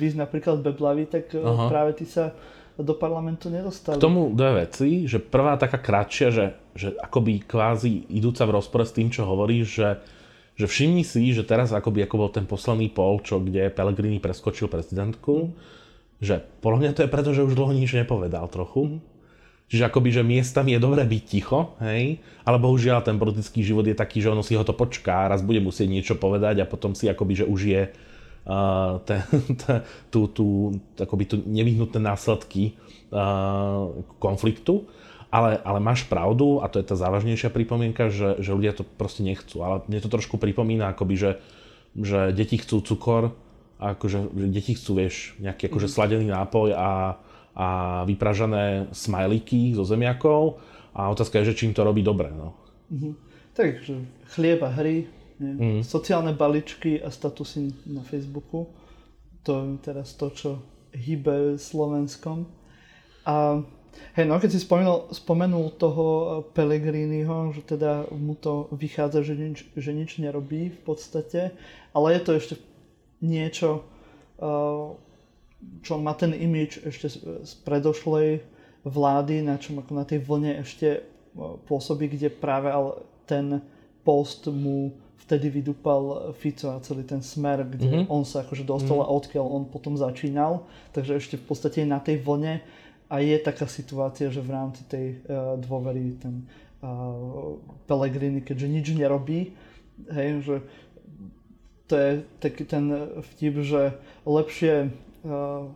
[0.00, 2.32] vy napríklad Beblavi, tak uh, práve tí sa
[2.80, 4.00] do parlamentu nedostali.
[4.00, 8.88] K tomu dve veci, že prvá taká kratšia, že, že akoby kvázi idúca v rozpore
[8.88, 9.88] s tým, čo hovoríš, že,
[10.56, 14.72] že všimni si, že teraz akoby ako bol ten posledný pol, čo kde Pellegrini preskočil
[14.72, 15.54] prezidentku, mm.
[16.24, 18.96] že podľa mňa to je preto, že už dlho nič nepovedal trochu.
[18.96, 19.19] Mm.
[19.70, 23.94] Čiže akoby, že miestami je dobré byť ticho, hej, ale bohužiaľ ten politický život je
[23.94, 27.06] taký, že ono si ho to počká, raz bude musieť niečo povedať a potom si
[27.06, 27.82] akoby, že už je
[29.06, 29.20] ten,
[30.10, 32.74] tú, tú, akoby tú nevyhnutné následky
[34.18, 34.90] konfliktu.
[35.30, 39.22] Ale, ale máš pravdu, a to je tá závažnejšia pripomienka, že, že ľudia to proste
[39.22, 39.62] nechcú.
[39.62, 41.30] Ale mne to trošku pripomína, akoby, že,
[41.94, 43.38] že deti chcú cukor,
[43.78, 47.22] a akože, že deti chcú, vieš, nejaký akože sladený nápoj a,
[47.56, 50.62] a vypražané smajliky zo zemiakov.
[50.94, 52.30] A otázka je, že čím to robí dobre.
[52.34, 52.54] No.
[52.90, 53.14] Mm-hmm.
[53.54, 53.94] Takže
[54.34, 55.06] chlieba hry,
[55.40, 55.80] Mm.
[55.80, 58.68] Sociálne baličky a statusy na Facebooku.
[59.48, 60.50] To je teraz to, čo
[60.92, 62.44] hýbe Slovenskom.
[63.24, 63.64] A
[64.20, 66.04] hej, no keď si spomenul, spomenul toho
[66.52, 71.56] Pelegriniho, že teda mu to vychádza, že nič, že nič nerobí v podstate,
[71.96, 72.54] ale je to ešte
[73.24, 73.88] niečo,
[75.80, 77.08] čo má ten imič ešte
[77.44, 78.40] z predošlej
[78.84, 81.04] vlády, na čom ako na tej vlne ešte
[81.68, 82.72] pôsobí, kde práve
[83.28, 83.60] ten
[84.02, 88.10] post mu vtedy vydúpal Fico a celý ten smer, kde mm-hmm.
[88.10, 89.12] on sa akože dostal mm-hmm.
[89.12, 90.66] a odkiaľ on potom začínal.
[90.90, 92.64] Takže ešte v podstate na tej vlne
[93.06, 96.48] a je taká situácia, že v rámci tej uh, dôvery ten
[96.82, 97.54] uh,
[97.86, 99.54] Pellegrini, keďže nič nerobí,
[100.10, 100.56] hej, že
[101.90, 102.86] to je taký ten
[103.34, 104.94] vtip, že lepšie
[105.24, 105.68] uh,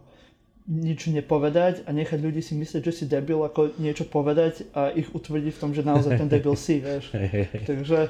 [0.65, 5.13] nič nepovedať a nechať ľudí si myslieť, že si debil, ako niečo povedať a ich
[5.13, 7.13] utvrdiť v tom, že naozaj ten debil si, vieš.
[7.69, 8.09] Takže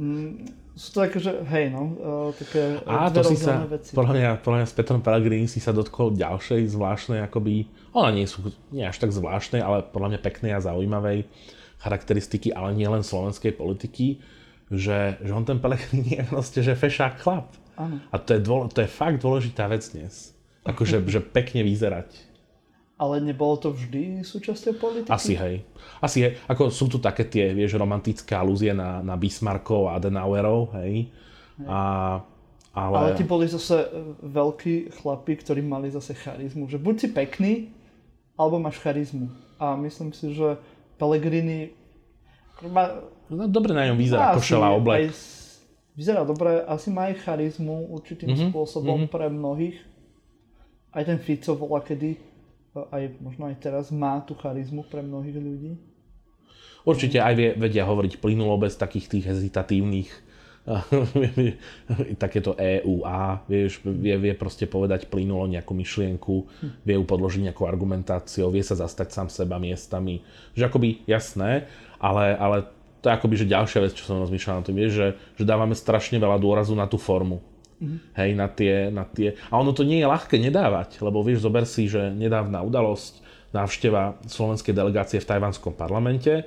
[0.00, 0.28] mm,
[0.80, 3.92] sú to také, že hej no, uh, také A to si sa, veci.
[3.92, 8.24] podľa mňa, podľa mňa s Petrom Pellegrini si sa dotkol ďalšej zvláštnej, akoby, ona nie
[8.24, 11.28] sú nie až tak zvláštnej, ale podľa mňa peknej a zaujímavej
[11.84, 14.24] charakteristiky, ale nie len slovenskej politiky,
[14.72, 17.52] že, že on ten Pellegrini je proste, že fešák chlap.
[17.76, 18.00] Ano.
[18.08, 20.32] A to je, dôle, to je fakt dôležitá vec dnes.
[20.64, 22.30] Akože že pekne vyzerať.
[23.00, 25.08] Ale nebolo to vždy súčasťou politiky?
[25.08, 25.64] Asi hej.
[26.04, 26.32] Asi hej.
[26.44, 31.08] Ako sú tu také tie, vieš, romantické alúzie na, na Bismarckov a Adenauerov, hej.
[31.56, 31.64] hej.
[31.64, 31.80] A,
[32.76, 32.96] ale...
[33.00, 33.88] ale ti boli zase e,
[34.20, 36.68] veľkí chlapi, ktorí mali zase charizmu.
[36.68, 37.52] Že buď si pekný,
[38.36, 39.32] alebo máš charizmu.
[39.56, 40.60] A myslím si, že
[41.00, 41.72] Pellegrini...
[42.68, 43.00] Má...
[43.32, 45.08] No, dobre na ňom vyzerá košela oblek.
[45.08, 45.40] Aj,
[45.96, 49.12] vyzerá dobre, asi má aj charizmu určitým mm-hmm, spôsobom mm-hmm.
[49.12, 49.80] pre mnohých.
[50.90, 52.18] Aj ten Fico bola kedy
[52.74, 55.72] aj možno aj teraz má tú charizmu pre mnohých ľudí?
[56.86, 60.10] Určite aj vie, vedia hovoriť plynulo bez takých tých hezitatívnych
[62.22, 66.34] takéto EU a vieš, vie, vie proste povedať plynulo nejakú myšlienku,
[66.84, 70.22] vie ju podložiť nejakou argumentáciou, vie sa zastať sám seba miestami.
[70.54, 71.66] Že akoby jasné,
[71.98, 72.56] ale, ale
[73.00, 75.06] to je akoby, že ďalšia vec, čo som rozmýšľal na tom, je, že,
[75.40, 77.40] že dávame strašne veľa dôrazu na tú formu.
[77.80, 77.98] Mm-hmm.
[78.12, 79.40] Hej, na tie, na tie...
[79.48, 84.20] A ono to nie je ľahké nedávať, lebo vieš, zober si, že nedávna udalosť, návšteva
[84.30, 86.46] slovenskej delegácie v tajvanskom parlamente,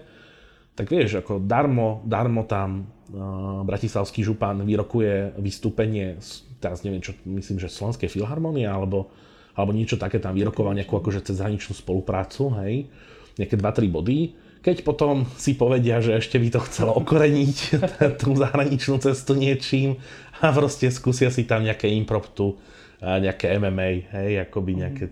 [0.73, 6.17] tak vieš, ako darmo, darmo tam uh, bratislavský župan vyrokuje vystúpenie,
[6.57, 9.13] teraz neviem čo, myslím, že Slovenskej filharmonie, alebo,
[9.53, 12.89] alebo niečo také tam vyrokoval nejakú akože cezhraničnú spoluprácu, hej,
[13.37, 14.19] nejaké 2-3 body.
[14.63, 17.57] Keď potom si povedia, že ešte by to chcelo okoreniť
[18.23, 19.99] tú zahraničnú cestu niečím
[20.43, 22.59] a proste skúsia si tam nejaké impromptu,
[22.99, 25.05] nejaké MMA, hej, akoby nejaké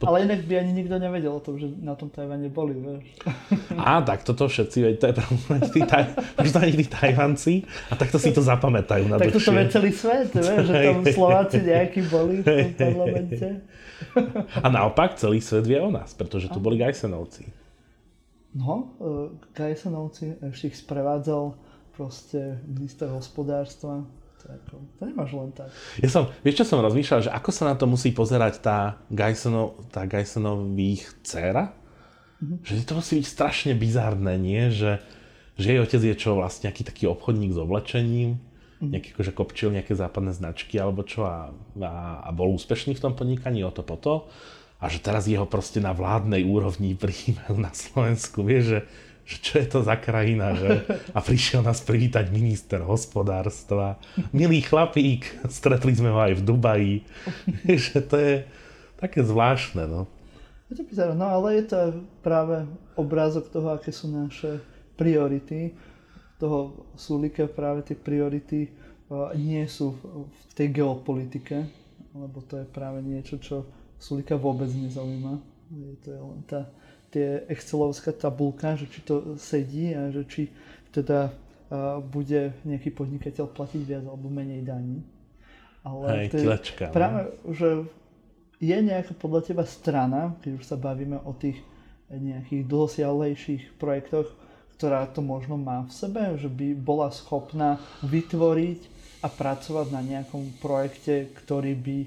[0.00, 3.04] ale inak by ani nikto nevedel o tom, že na tom Tajvane boli, vieš.
[3.76, 6.04] Á, tak toto všetci, veď to je pravda, tí, taj,
[6.72, 7.54] tí Tajvanci
[7.92, 11.58] a takto si to zapamätajú na Tak to vie celý svet, vieš, že tam Slováci
[11.60, 13.48] nejakí boli v tom parlamente.
[14.56, 17.44] A naopak celý svet vie o nás, pretože tu boli Gajsenovci.
[18.56, 21.60] No, e, Gajsenovci ešte ich sprevádzal
[22.00, 24.08] proste minister hospodárstva,
[24.40, 25.68] to, ako, to nemáš len tak.
[26.00, 29.84] Ja som, vieš čo som rozmýšľal, že ako sa na to musí pozerať tá, Geisonov,
[29.92, 31.76] tá Geisonových dcéra?
[32.40, 32.64] Mm-hmm.
[32.64, 34.72] Že to musí byť strašne bizárne, nie?
[34.72, 35.04] Že,
[35.60, 38.88] že jej otec je čo vlastne nejaký taký obchodník s oblečením, mm-hmm.
[38.96, 41.52] nejaký akože kopčil nejaké západné značky alebo čo a,
[41.84, 41.92] a,
[42.24, 44.24] a bol úspešný v tom podnikaní o to po to.
[44.80, 48.80] A že teraz jeho proste na vládnej úrovni prijímajú na Slovensku, vieš, že
[49.30, 50.82] že čo je to za krajina, že?
[51.14, 54.02] A prišiel nás privítať minister hospodárstva.
[54.34, 56.96] Milý chlapík, stretli sme ho aj v Dubaji.
[57.86, 58.34] že to je
[58.98, 60.10] také zvláštne, no.
[60.66, 61.78] Je to bizarné, no ale je to
[62.26, 62.66] práve
[62.98, 64.58] obrázok toho, aké sú naše
[64.98, 65.78] priority.
[66.42, 68.66] Toho Sulika práve tie priority
[69.38, 69.94] nie sú
[70.26, 71.70] v tej geopolitike,
[72.14, 73.62] lebo to je práve niečo, čo
[73.98, 75.38] Sulika vôbec nezaujíma.
[75.70, 76.66] Je to je len tá
[77.10, 80.42] tie Excelovská tabulka, že či to sedí a že či
[80.94, 85.02] teda uh, bude nejaký podnikateľ platiť viac alebo menej daní.
[85.82, 86.94] Ale Hej, je tilečka, no.
[86.94, 87.20] práve,
[87.50, 87.68] že
[88.60, 91.56] je nejaká podľa teba strana, keď už sa bavíme o tých
[92.10, 94.28] nejakých dlhosiahlejších projektoch,
[94.76, 98.80] ktorá to možno má v sebe, že by bola schopná vytvoriť
[99.24, 101.98] a pracovať na nejakom projekte, ktorý by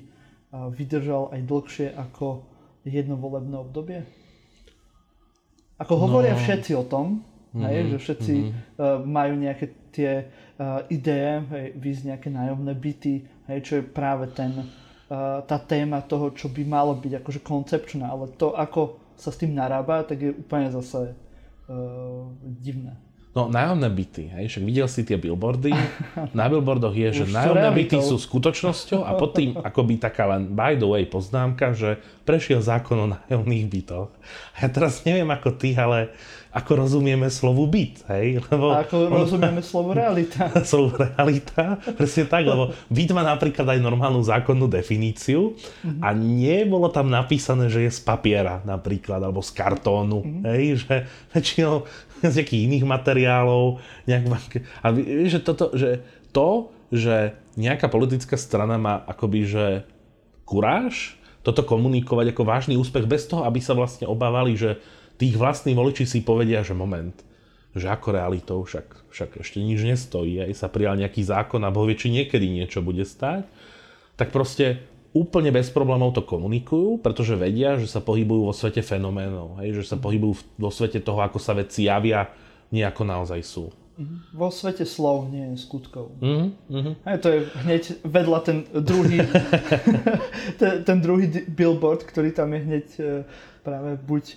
[0.74, 2.46] vydržal aj dlhšie ako
[2.86, 4.06] jedno volebné obdobie?
[5.84, 6.40] Ako hovoria no.
[6.40, 7.20] všetci o tom,
[7.52, 7.64] mm-hmm.
[7.68, 8.80] hej, že všetci mm-hmm.
[8.80, 10.12] uh, majú nejaké tie
[10.58, 11.68] uh, ideje, hej,
[12.08, 13.16] nejaké nájomné byty,
[13.52, 18.08] hej, čo je práve ten, uh, tá téma toho, čo by malo byť akože koncepčné,
[18.08, 22.98] ale to, ako sa s tým narába, tak je úplne zase uh, divné.
[23.34, 25.74] No, nájomné byty, hej, však videl si tie billboardy.
[26.38, 30.78] Na billboardoch je, že nájomné byty sú skutočnosťou a pod tým akoby taká len by
[30.78, 31.98] the way poznámka, že
[32.30, 34.14] prešiel zákon o nájomných bytoch.
[34.54, 36.14] A ja teraz neviem ako ty, ale
[36.54, 38.38] ako rozumieme slovu byt, hej?
[38.54, 39.26] Lebo a ako on...
[39.26, 40.54] rozumieme slovo realita.
[40.70, 46.06] slovo realita, presne tak, lebo byt má napríklad aj normálnu zákonnú definíciu mm-hmm.
[46.06, 50.44] a nebolo tam napísané, že je z papiera napríklad, alebo z kartónu, mm-hmm.
[50.54, 50.64] hej?
[50.86, 50.96] Že
[51.34, 51.76] väčšinou
[52.32, 53.84] z nejakých iných materiálov.
[54.08, 54.24] Nejak,
[54.80, 59.66] a vieš, že, toto, že to, že nejaká politická strana má akoby, že
[60.48, 64.80] kuráž toto komunikovať ako vážny úspech bez toho, aby sa vlastne obávali, že
[65.20, 67.14] tých vlastní voliči si povedia, že moment,
[67.76, 71.86] že ako realitou však, však ešte nič nestojí, aj sa prijal nejaký zákon a Boh
[71.86, 73.44] vie, či niekedy niečo bude stať,
[74.16, 74.82] tak proste
[75.14, 79.94] úplne bez problémov to komunikujú, pretože vedia, že sa pohybujú vo svete fenoménov, hej, že
[79.94, 82.34] sa pohybujú vo svete toho, ako sa veci javia,
[82.74, 83.70] nie ako naozaj sú.
[83.94, 84.34] Mhm.
[84.34, 86.18] Vo svete slov, nie skutkov.
[86.18, 87.06] Mm-hmm.
[87.06, 89.22] Hej, to je hneď vedľa ten druhý,
[90.62, 93.02] ten, ten druhý billboard, ktorý tam je hneď e,
[93.62, 94.36] práve buď e,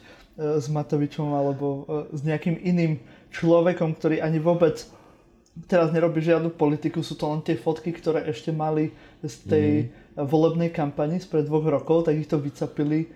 [0.61, 3.01] s Matovičom alebo e, s nejakým iným
[3.33, 4.85] človekom, ktorý ani vôbec
[5.65, 8.93] teraz nerobí žiadnu politiku, sú to len tie fotky, ktoré ešte mali
[9.25, 13.09] z tej mm volebnej kampani spred dvoch rokov, tak ich to vycapili e,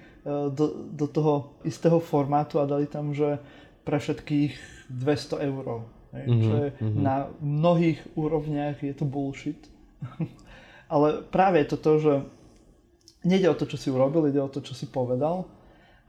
[0.52, 3.40] do, do toho istého formátu a dali tam, že
[3.88, 4.52] pre všetkých
[4.92, 5.88] 200 eur.
[6.10, 7.02] Mm-hmm, čo je mm-hmm.
[7.06, 9.62] na mnohých úrovniach je to bullshit.
[10.92, 12.14] Ale práve je to to, že
[13.24, 15.46] nejde o to, čo si urobil, ide o to, čo si povedal.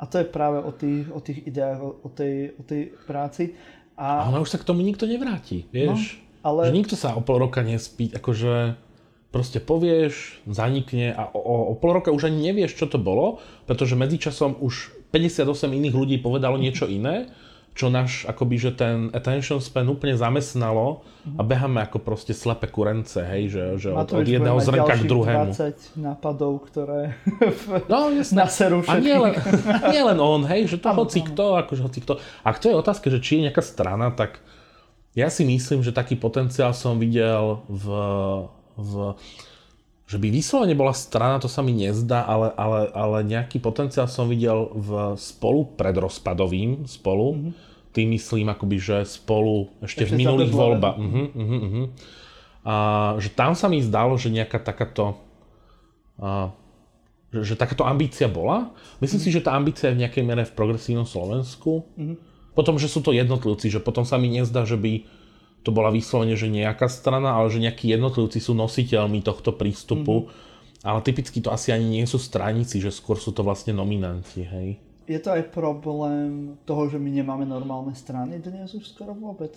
[0.01, 3.53] A to je práve o tých, o tých ideách, o, tej, o tej práci.
[3.99, 4.31] A...
[4.31, 6.21] Ale už sa k tomu nikto nevráti, vieš?
[6.43, 6.61] No, ale...
[6.69, 8.75] Že nikto sa o pol roka nespí, akože
[9.31, 13.95] proste povieš, zanikne a o, o pol roka už ani nevieš, čo to bolo, pretože
[13.95, 17.31] medzičasom už 58 iných ľudí povedalo niečo iné,
[17.71, 21.07] čo náš akoby, že ten attention span úplne zamestnalo
[21.39, 25.55] a beháme ako proste slepe kurence, hej, že, že od, od jedného zrnka k druhému.
[25.55, 27.15] 20 nápadov, ktoré
[27.91, 28.91] no, naserú všetkých.
[28.91, 29.33] A nie len,
[29.87, 32.19] nie len on, hej, že to hoci kto, akože hoci kto.
[32.43, 34.43] A to je otázka, že či je nejaká strana, tak
[35.15, 37.87] ja si myslím, že taký potenciál som videl v
[38.81, 39.15] v,
[40.11, 44.27] že by vyslovene bola strana, to sa mi nezdá, ale, ale, ale nejaký potenciál som
[44.27, 47.31] videl v spolu pred rozpadovým spolu.
[47.31, 47.53] Mm-hmm.
[47.95, 50.99] Tým myslím akoby, že spolu ešte, ešte v minulých voľbách.
[50.99, 51.85] Uh-huh, uh-huh, uh-huh.
[52.67, 52.75] A,
[53.23, 55.15] že tam sa mi zdalo, že nejaká takáto
[56.19, 56.51] a,
[57.31, 58.75] že, že takáto ambícia bola.
[58.99, 59.31] Myslím mm-hmm.
[59.31, 61.87] si, že tá ambícia je v nejakej mere v progresívnom Slovensku.
[61.95, 62.15] Mm-hmm.
[62.51, 65.07] Potom, že sú to jednotlivci, že potom sa mi nezdá, že by
[65.61, 70.25] to bola vyslovene, že nejaká strana, ale že nejakí jednotlivci sú nositeľmi tohto prístupu.
[70.25, 70.49] Mm-hmm.
[70.81, 74.81] Ale typicky to asi ani nie sú stranici, že skôr sú to vlastne nominanti, hej.
[75.05, 79.53] Je to aj problém toho, že my nemáme normálne strany dnes už skoro vôbec?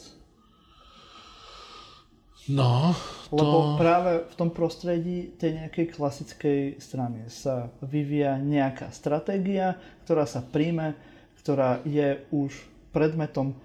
[2.44, 2.92] No,
[3.32, 3.40] to...
[3.40, 10.44] Lebo práve v tom prostredí tej nejakej klasickej strany sa vyvíja nejaká stratégia, ktorá sa
[10.44, 10.92] príjme,
[11.40, 12.52] ktorá je už
[12.92, 13.56] predmetom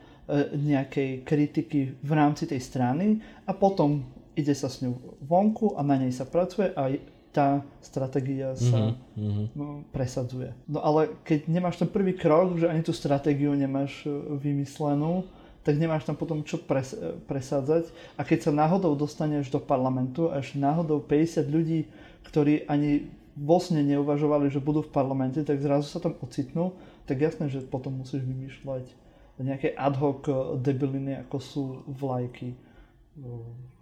[0.53, 3.17] nejakej kritiky v rámci tej strany
[3.49, 4.05] a potom
[4.37, 6.93] ide sa s ňou vonku a na nej sa pracuje a
[7.29, 9.45] tá stratégia sa mm-hmm.
[9.53, 10.49] no, presadzuje.
[10.65, 14.09] No ale keď nemáš ten prvý krok, že ani tú stratégiu nemáš e,
[14.41, 15.29] vymyslenú,
[15.61, 17.93] tak nemáš tam potom čo pres, e, presádzať.
[18.17, 21.85] A keď sa náhodou dostaneš do parlamentu, až náhodou 50 ľudí,
[22.25, 26.73] ktorí ani vlastne neuvažovali, že budú v parlamente, tak zrazu sa tam ocitnú,
[27.05, 29.08] tak jasné, že potom musíš vymýšľať
[29.43, 33.23] nejaké ad hoc eh, debiliny, ako sú vlajky eh,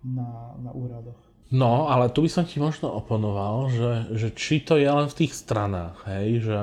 [0.05, 1.17] na, na úradoch.
[1.47, 5.17] No, ale tu by som ti možno oponoval, že, že či to je len v
[5.23, 6.57] tých stranách, hej, že...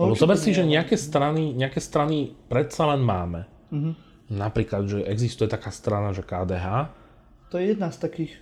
[0.00, 3.44] No, lebo zober si, že nejaké strany, nejaké strany predsa len máme.
[3.68, 3.94] Mm-hmm.
[4.32, 6.88] Napríklad, že existuje taká strana, že KDH.
[7.52, 8.32] To je jedna z takých...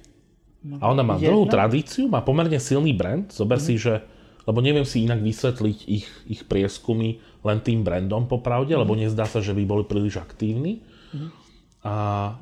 [0.79, 1.35] A ona má jedna?
[1.35, 3.27] dlhú tradíciu, má pomerne silný brand.
[3.35, 3.75] Zober mm-hmm.
[3.75, 4.07] si, že
[4.51, 9.09] lebo neviem si inak vysvetliť ich, ich prieskumy len tým brandom popravde, lebo mhm.
[9.09, 10.85] nezdá sa, že by boli príliš aktívni.
[11.11, 11.31] Mm-hmm.
[11.81, 11.95] A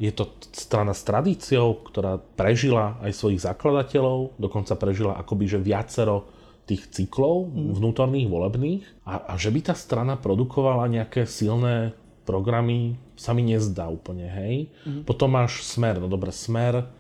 [0.03, 6.27] je to strana s tradíciou, ktorá prežila aj svojich zakladateľov, dokonca prežila akoby že viacero
[6.67, 7.71] tých cyklov mm.
[7.79, 8.83] vnútorných, volebných.
[9.07, 11.95] A, a že by tá strana produkovala nejaké silné
[12.27, 14.69] programy, sa mi nezdá úplne, hej.
[14.85, 15.07] Mm.
[15.09, 16.91] Potom máš Smer, no dobre, Smer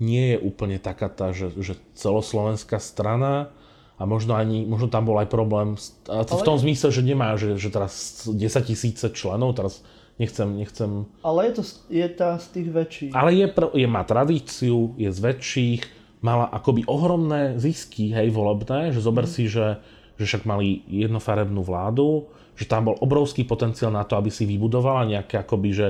[0.00, 3.52] nie je úplne taká tá, že, že celoslovenská strana,
[3.98, 5.76] a možno ani, možno tam bol aj problém
[6.08, 6.40] a to ale...
[6.40, 9.84] v tom zmysle, že nemá, že, že teraz 10 tisíce členov, teraz
[10.18, 11.06] nechcem, nechcem...
[11.22, 13.12] Ale je to je tá z tých väčších.
[13.12, 13.46] Ale je,
[13.78, 15.80] je, má tradíciu, je z väčších,
[16.22, 19.32] mala akoby ohromné zisky, hej, volebné, že zober mm.
[19.32, 19.82] si, že,
[20.16, 25.08] že však mali jednofarebnú vládu, že tam bol obrovský potenciál na to, aby si vybudovala
[25.10, 25.86] nejaké akoby, že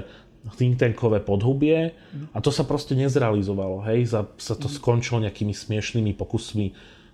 [0.56, 2.34] think tankové podhubie mm.
[2.34, 4.74] a to sa proste nezrealizovalo, hej, za, sa to mm.
[4.74, 6.66] skončilo nejakými smiešnými pokusmi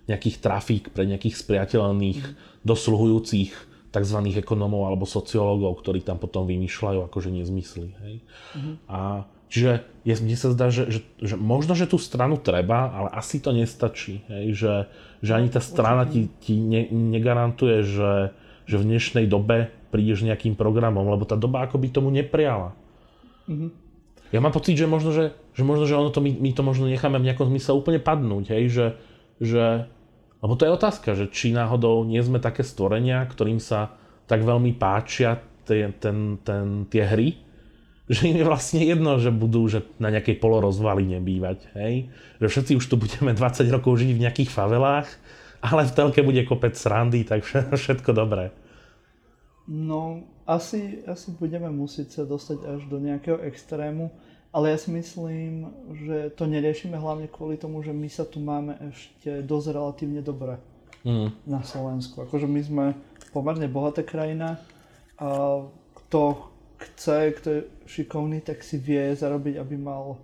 [0.09, 2.33] nejakých trafík pre nejakých spriateľných, mm.
[2.65, 3.51] dosluhujúcich
[3.89, 4.19] tzv.
[4.37, 7.93] ekonomov alebo sociológov, ktorí tam potom vymýšľajú akože nezmysly.
[8.05, 8.15] Hej?
[8.57, 8.75] Mm.
[8.89, 13.09] A čiže je, mne sa zdá, že, že, že možno, že tú stranu treba, ale
[13.13, 14.25] asi to nestačí.
[14.29, 14.45] Hej?
[14.57, 14.73] Že,
[15.25, 18.33] že ani tá strana ti, ti ne, negarantuje, že,
[18.65, 22.77] že v dnešnej dobe prídeš nejakým programom, lebo tá doba akoby tomu nepriala.
[23.49, 23.89] Mm-hmm.
[24.29, 26.85] Ja mám pocit, že možno, že, že, možno, že ono to, my, my to možno
[26.85, 28.69] necháme v nejakom zmysle úplne padnúť, hej?
[28.69, 28.87] Že,
[29.41, 29.63] že
[30.39, 33.95] lebo to je otázka, že či náhodou nie sme také stvorenia, ktorým sa
[34.29, 37.35] tak veľmi páčia tie, ten, ten, tie hry,
[38.13, 42.09] že im je vlastne jedno, že budú že na nejakej polorozvaline bývať, hej?
[42.41, 45.07] Že všetci už tu budeme 20 rokov žiť v nejakých favelách,
[45.59, 47.43] ale v telke bude kopec srandy, tak
[47.83, 48.55] všetko dobré.
[49.69, 54.09] No, asi, asi budeme musieť sa dostať až do nejakého extrému,
[54.49, 55.69] ale ja si myslím,
[56.05, 60.57] že to neriešime hlavne kvôli tomu, že my sa tu máme ešte dosť relatívne dobre
[61.05, 61.45] mm.
[61.45, 62.25] na Slovensku.
[62.25, 62.85] Akože my sme
[63.29, 64.57] pomerne bohatá krajina
[65.21, 65.61] a
[66.05, 66.49] kto
[66.81, 70.17] chce, kto je šikovný, tak si vie zarobiť, aby mal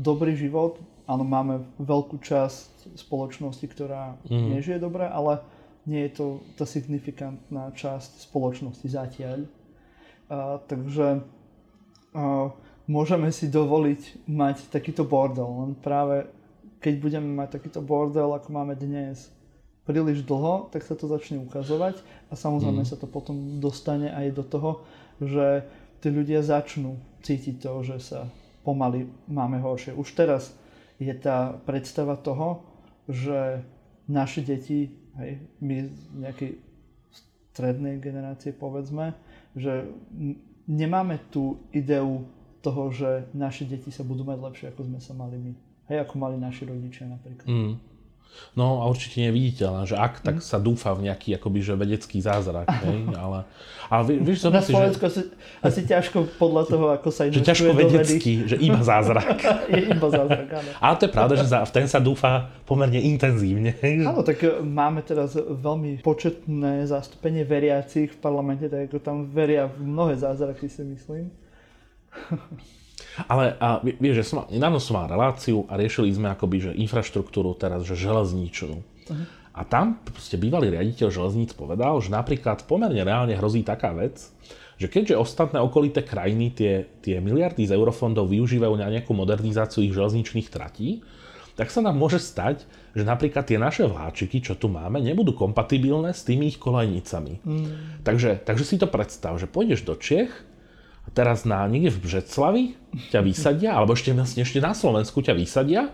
[0.00, 0.80] dobrý život.
[1.04, 4.56] Áno, máme veľkú časť spoločnosti, ktorá mm.
[4.56, 5.44] nežije dobre, ale
[5.86, 6.26] nie je to
[6.58, 9.46] tá signifikantná časť spoločnosti zatiaľ.
[10.26, 11.22] A, takže
[12.16, 12.50] a,
[12.86, 15.46] môžeme si dovoliť mať takýto bordel.
[15.46, 16.26] Len práve
[16.80, 19.30] keď budeme mať takýto bordel, ako máme dnes,
[19.86, 22.90] príliš dlho, tak sa to začne ukazovať a samozrejme mm.
[22.90, 24.70] sa to potom dostane aj do toho,
[25.22, 25.62] že
[26.02, 28.20] tí ľudia začnú cítiť to, že sa
[28.66, 29.94] pomaly máme horšie.
[29.94, 30.50] Už teraz
[30.98, 32.66] je tá predstava toho,
[33.06, 33.62] že
[34.10, 36.52] naše deti, hej, my z nejakej
[37.54, 39.14] strednej generácie povedzme,
[39.54, 39.86] že
[40.66, 42.26] nemáme tú ideu
[42.62, 45.52] toho, že naše deti sa budú mať lepšie, ako sme sa mali my.
[45.86, 47.46] Hej, ako mali naši rodičia napríklad.
[47.46, 47.78] Mm.
[48.56, 52.68] No a určite neviditeľná, že ak, tak sa dúfa v nejaký akoby, že vedecký zázrak,
[52.68, 53.44] hej, ale,
[53.88, 55.32] ale vieš, Na Slovensku že...
[55.60, 59.40] asi, ťažko podľa toho, ako sa investuje Že ťažko vedecký, že iba zázrak.
[59.72, 60.68] je iba zázrak, áno.
[60.80, 63.76] Ale to je pravda, že v ten sa dúfa pomerne intenzívne.
[64.10, 69.70] Áno, tak e, máme teraz veľmi početné zastúpenie veriacich v parlamente, tak ako tam veria
[69.70, 71.30] v mnohé zázraky, si myslím.
[73.32, 77.56] Ale a, vieš, že som, nedávno som mal reláciu a riešili sme akoby, že infraštruktúru
[77.56, 78.76] teraz, že železničnú.
[78.76, 79.24] Uh-huh.
[79.56, 84.20] A tam proste bývalý riaditeľ železníc povedal, že napríklad pomerne reálne hrozí taká vec,
[84.76, 89.96] že keďže ostatné okolité krajiny tie, tie miliardy z eurofondov využívajú na nejakú modernizáciu ich
[89.96, 91.00] železničných tratí,
[91.56, 96.12] tak sa nám môže stať, že napríklad tie naše vláčiky, čo tu máme, nebudú kompatibilné
[96.12, 97.40] s tými ich kolejnicami.
[97.40, 98.04] Mm.
[98.04, 100.28] Takže, takže si to predstav, že pôjdeš do Čech,
[101.12, 102.64] teraz na niekde v Břeclavi
[103.12, 105.92] ťa vysadia, alebo ešte, ešte na Slovensku ťa vysadia,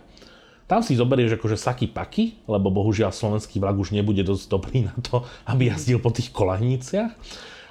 [0.70, 4.96] tam si zoberieš akože saky paky, lebo bohužiaľ slovenský vlak už nebude dosť dobrý na
[5.04, 7.12] to, aby jazdil po tých kolaniciach.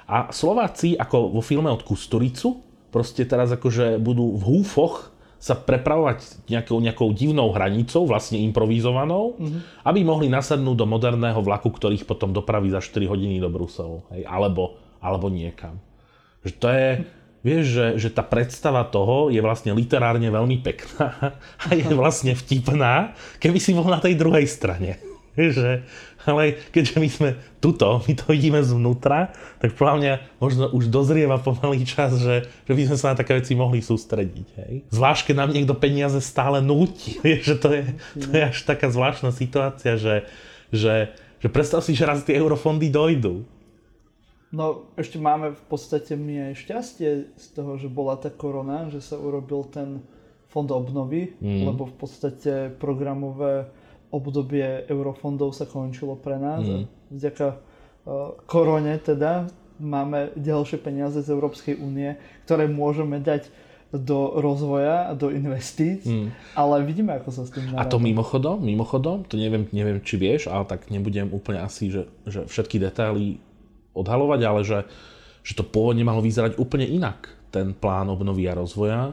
[0.06, 2.62] A Slováci, ako vo filme od Kusturicu,
[2.92, 5.10] proste teraz akože budú v húfoch
[5.42, 9.82] sa prepravovať nejakou, nejakou divnou hranicou, vlastne improvizovanou, mm-hmm.
[9.82, 14.06] aby mohli nasadnúť do moderného vlaku, ktorých potom dopraví za 4 hodiny do Bruselu.
[14.14, 15.82] Hej, alebo, alebo niekam.
[16.46, 16.88] Že to je,
[17.42, 21.34] Vieš, že, že tá predstava toho je vlastne literárne veľmi pekná
[21.66, 25.02] a je vlastne vtipná, keby si bol na tej druhej strane.
[25.36, 25.82] že,
[26.28, 31.40] ale keďže my sme tuto, my to vidíme zvnútra, tak podľa mňa možno už dozrieva
[31.40, 34.48] pomalý čas, že, že by sme sa na také veci mohli sústrediť.
[34.60, 34.72] Hej?
[34.92, 37.16] Zvlášť, keď nám niekto peniaze stále núti.
[37.24, 37.84] Vieš, že to je,
[38.20, 40.28] to je až taká zvláštna situácia, že,
[40.68, 43.61] že, že predstav si, že raz tie eurofondy dojdú
[44.52, 49.00] No ešte máme v podstate my aj šťastie z toho, že bola tá korona, že
[49.00, 50.04] sa urobil ten
[50.52, 51.72] fond obnovy, mm.
[51.72, 53.72] lebo v podstate programové
[54.12, 56.60] obdobie eurofondov sa končilo pre nás.
[56.68, 56.84] Mm.
[57.08, 59.48] Vďaka uh, korone teda
[59.80, 63.48] máme ďalšie peniaze z Európskej únie, ktoré môžeme dať
[63.92, 66.56] do rozvoja a do investíc, mm.
[66.56, 67.88] ale vidíme, ako sa s tým narába.
[67.88, 72.08] A to mimochodom, mimochodom, to neviem, neviem, či vieš, ale tak nebudem úplne asi, že,
[72.24, 73.40] že všetky detaily
[73.92, 74.78] odhalovať, ale že,
[75.44, 79.12] že to pôvodne malo vyzerať úplne inak, ten plán obnovy a rozvoja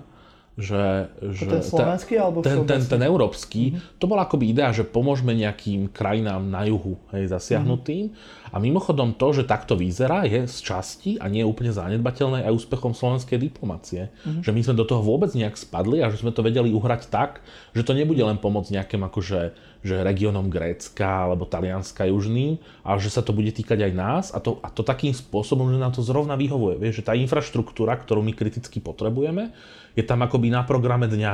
[0.60, 3.96] že, že ten slovenský ten, alebo ten, ten, ten európsky, mm-hmm.
[3.96, 8.12] to bola akoby idea, že pomôžeme nejakým krajinám na juhu hej, zasiahnutým.
[8.12, 8.52] Mm-hmm.
[8.52, 12.54] A mimochodom to, že takto vyzerá, je z časti a nie je úplne zanedbateľné aj
[12.60, 14.12] úspechom slovenskej diplomácie.
[14.12, 14.44] Mm-hmm.
[14.44, 17.40] Že my sme do toho vôbec nejak spadli a že sme to vedeli uhrať tak,
[17.72, 23.12] že to nebude len pomoc nejakým akože že regiónom Grécka alebo Talianska južným, ale že
[23.12, 26.04] sa to bude týkať aj nás a to, a to takým spôsobom, že nám to
[26.04, 26.76] zrovna vyhovuje.
[26.80, 29.56] Vieš, že tá infraštruktúra, ktorú my kriticky potrebujeme,
[29.96, 31.34] je tam akoby na programe dňa.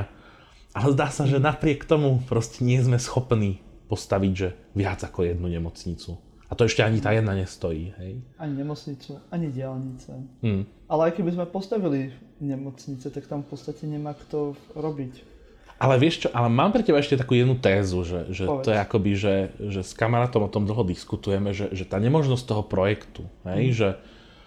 [0.75, 5.47] Ale zdá sa, že napriek tomu proste nie sme schopní postaviť, že viac ako jednu
[5.47, 6.19] nemocnicu.
[6.45, 8.21] A to ešte ani tá jedna nestojí, hej?
[8.37, 10.11] Ani nemocnicu, ani diálnice.
[10.45, 10.69] Hmm.
[10.85, 15.34] Ale aj keby sme postavili nemocnice, tak tam v podstate nemá kto robiť.
[15.75, 18.79] Ale vieš čo, ale mám pre teba ešte takú jednu tézu, že, že to je
[18.79, 23.27] akoby, že, že s kamarátom o tom dlho diskutujeme, že, že tá nemožnosť toho projektu,
[23.43, 23.75] hej, mm.
[23.75, 23.89] že,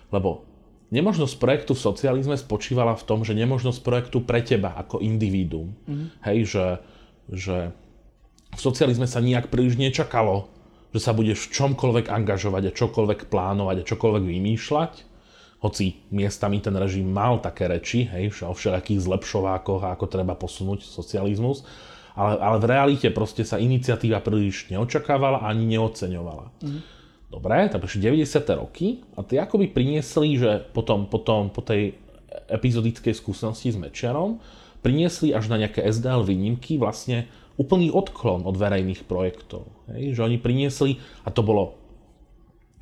[0.09, 0.49] lebo
[0.89, 5.77] Nemožnosť projektu v socializme spočívala v tom, že nemožnosť projektu pre teba ako individuum.
[5.85, 6.09] Mm.
[6.25, 6.67] Hej, že,
[7.29, 7.57] že
[8.57, 10.49] v socializme sa nijak príliš nečakalo,
[10.97, 14.93] že sa budeš v čomkoľvek angažovať a čokoľvek plánovať a čokoľvek vymýšľať.
[15.59, 20.87] Hoci miestami ten režim mal také reči, hej, o všelijakých zlepšovákoch a ako treba posunúť
[20.87, 21.67] socializmus,
[22.15, 26.47] ale, ale v realite proste sa iniciatíva príliš neočakávala ani neoceňovala.
[26.63, 26.81] Mm.
[27.29, 28.41] Dobre, tak prišli 90.
[28.57, 31.99] roky a tie akoby priniesli, že potom, potom po tej
[32.49, 34.41] epizodickej skúsenosti s Mečiarom,
[34.81, 37.29] priniesli až na nejaké SDL výnimky vlastne
[37.59, 39.69] úplný odklon od verejných projektov.
[39.93, 40.17] Hej?
[40.17, 40.91] Že oni priniesli,
[41.27, 41.77] a to bolo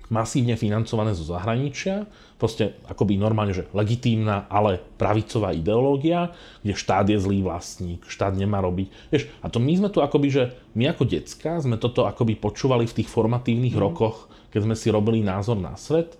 [0.06, 2.06] masívne financované zo zahraničia,
[2.36, 8.60] proste akoby normálne, že legitímna, ale pravicová ideológia, kde štát je zlý vlastník, štát nemá
[8.60, 8.92] robiť.
[9.08, 10.42] Vieš, a to my sme tu akoby, že
[10.76, 13.82] my ako decka sme toto akoby počúvali v tých formatívnych mm.
[13.82, 16.16] rokoch keď sme si robili názor na svet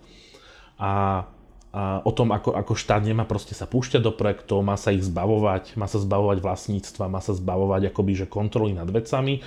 [0.77, 1.25] a,
[1.73, 5.09] a o tom, ako, ako štát nemá proste sa púšťať do projektov, má sa ich
[5.09, 9.41] zbavovať, má sa zbavovať vlastníctva, má sa zbavovať akoby, že kontroly nad vecami.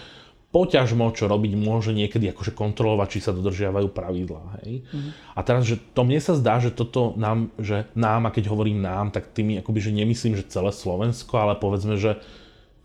[0.50, 4.66] Poťažmo, čo robiť môže niekedy akože kontrolovať, či sa dodržiavajú pravidlá.
[4.66, 4.82] Hej?
[4.82, 5.12] Mm-hmm.
[5.38, 8.82] A teraz, že to mne sa zdá, že toto nám, že nám, a keď hovorím
[8.82, 12.18] nám, tak tými akoby, že nemyslím, že celé Slovensko, ale povedzme, že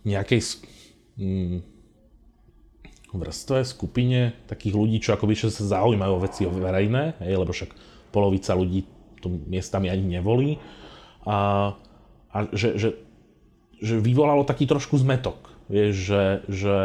[0.05, 0.61] nejakej...
[1.17, 1.65] Hmm,
[3.15, 7.71] vrstve, skupine takých ľudí, čo akoby že sa zaujímajú o veci verejné, hej, lebo však
[8.11, 8.83] polovica ľudí
[9.23, 10.59] tu miestami ani nevolí.
[11.25, 11.73] A,
[12.35, 12.99] a že, že,
[13.81, 15.55] že vyvolalo taký trošku zmetok.
[15.71, 16.77] Vieš, že, že,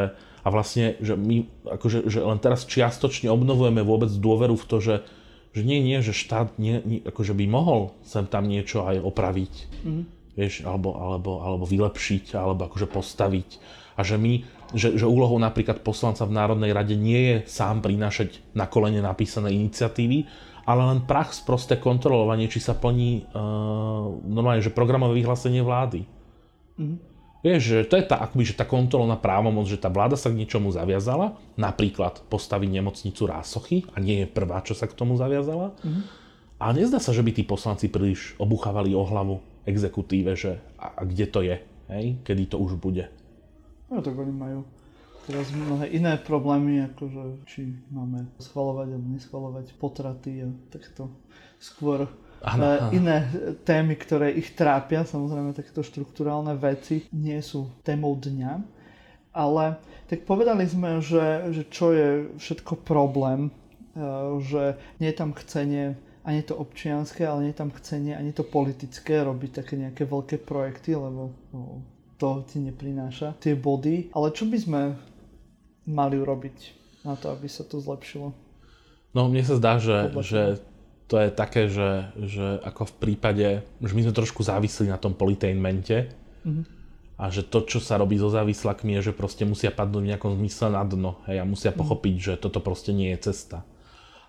[0.50, 4.96] a vlastne, že my akože, že len teraz čiastočne obnovujeme vôbec dôveru v to, že,
[5.54, 9.54] že nie, nie, že štát nie, nie, akože by mohol sem tam niečo aj opraviť,
[9.86, 10.04] mm-hmm.
[10.34, 13.50] vieš, alebo, alebo, alebo vylepšiť, alebo akože postaviť.
[13.94, 14.42] A že my,
[14.74, 19.54] že, že úlohou napríklad poslanca v Národnej rade nie je sám prinášať na kolene napísané
[19.54, 20.26] iniciatívy,
[20.66, 26.10] ale len prach prosté kontrolovanie, či sa plní uh, normálne, že programové vyhlásenie vlády.
[26.82, 27.09] Mm-hmm.
[27.40, 30.44] Vieš, že to je tá, akoby, že tá kontrolná právomoc, že tá vláda sa k
[30.44, 35.72] niečomu zaviazala, napríklad postaviť nemocnicu Rásochy a nie je prvá, čo sa k tomu zaviazala.
[35.80, 36.04] Mm-hmm.
[36.60, 41.02] A nezdá sa, že by tí poslanci príliš obuchávali o hlavu exekutíve, že a, a
[41.08, 41.56] kde to je,
[41.96, 42.06] hej?
[42.28, 43.08] kedy to už bude.
[43.88, 44.68] No tak oni majú
[45.24, 51.08] teraz mnohé iné problémy, akože či máme schvalovať alebo neschvalovať potraty a takto
[51.56, 52.88] skôr Ano, ano.
[52.96, 53.28] Iné
[53.68, 58.64] témy, ktoré ich trápia, samozrejme takéto štruktúrálne veci, nie sú témou dňa.
[59.36, 59.78] Ale
[60.08, 62.10] tak povedali sme, že, že čo je
[62.40, 63.52] všetko problém,
[63.94, 64.02] e,
[64.42, 68.44] že nie je tam chcenie ani to občianské, ale nie je tam chcenie ani to
[68.48, 71.84] politické robiť také nejaké veľké projekty, lebo no,
[72.20, 74.12] to ti neprináša tie body.
[74.16, 74.82] Ale čo by sme
[75.88, 76.58] mali urobiť
[77.08, 78.36] na to, aby sa to zlepšilo?
[79.16, 80.62] No mne sa zdá, že, že
[81.10, 83.48] to je také, že, že ako v prípade,
[83.82, 86.14] že my sme trošku závislí na tom politainmente
[86.46, 86.64] mm-hmm.
[87.18, 90.38] a že to, čo sa robí so závislakmi je, že proste musia padnúť v nejakom
[90.38, 91.82] zmysle na dno hej, a musia mm-hmm.
[91.82, 93.66] pochopiť, že toto proste nie je cesta.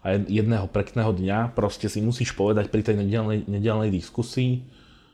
[0.00, 4.64] A jedného prekného dňa proste si musíš povedať pri tej nedelnej, nedelnej diskusii,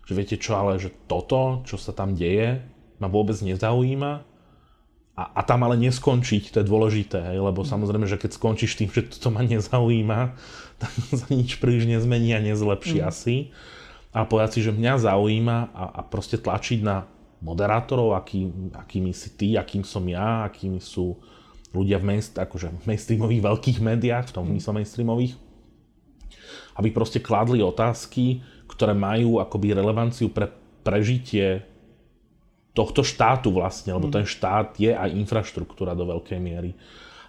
[0.06, 2.62] že viete čo, ale že toto, čo sa tam deje,
[3.02, 4.35] ma vôbec nezaujíma
[5.16, 7.68] a, a tam ale neskončiť, to je dôležité, hej, lebo mm.
[7.72, 10.20] samozrejme, že keď skončíš tým, že toto ma nezaujíma,
[10.80, 13.08] tak sa nič príliš nezmení a nezlepší mm.
[13.08, 13.36] asi.
[14.12, 17.08] A povedať si, že mňa zaujíma a, a proste tlačiť na
[17.40, 21.16] moderátorov, aký, akými si ty, akým som ja, akými sú
[21.72, 24.68] ľudia v, mainst- akože mainstreamových veľkých médiách, v tom mm.
[24.68, 25.36] mainstreamových,
[26.76, 30.52] aby proste kladli otázky, ktoré majú akoby relevanciu pre
[30.84, 31.64] prežitie
[32.76, 34.14] tohto štátu vlastne, lebo mm.
[34.20, 36.76] ten štát je aj infraštruktúra do veľkej miery.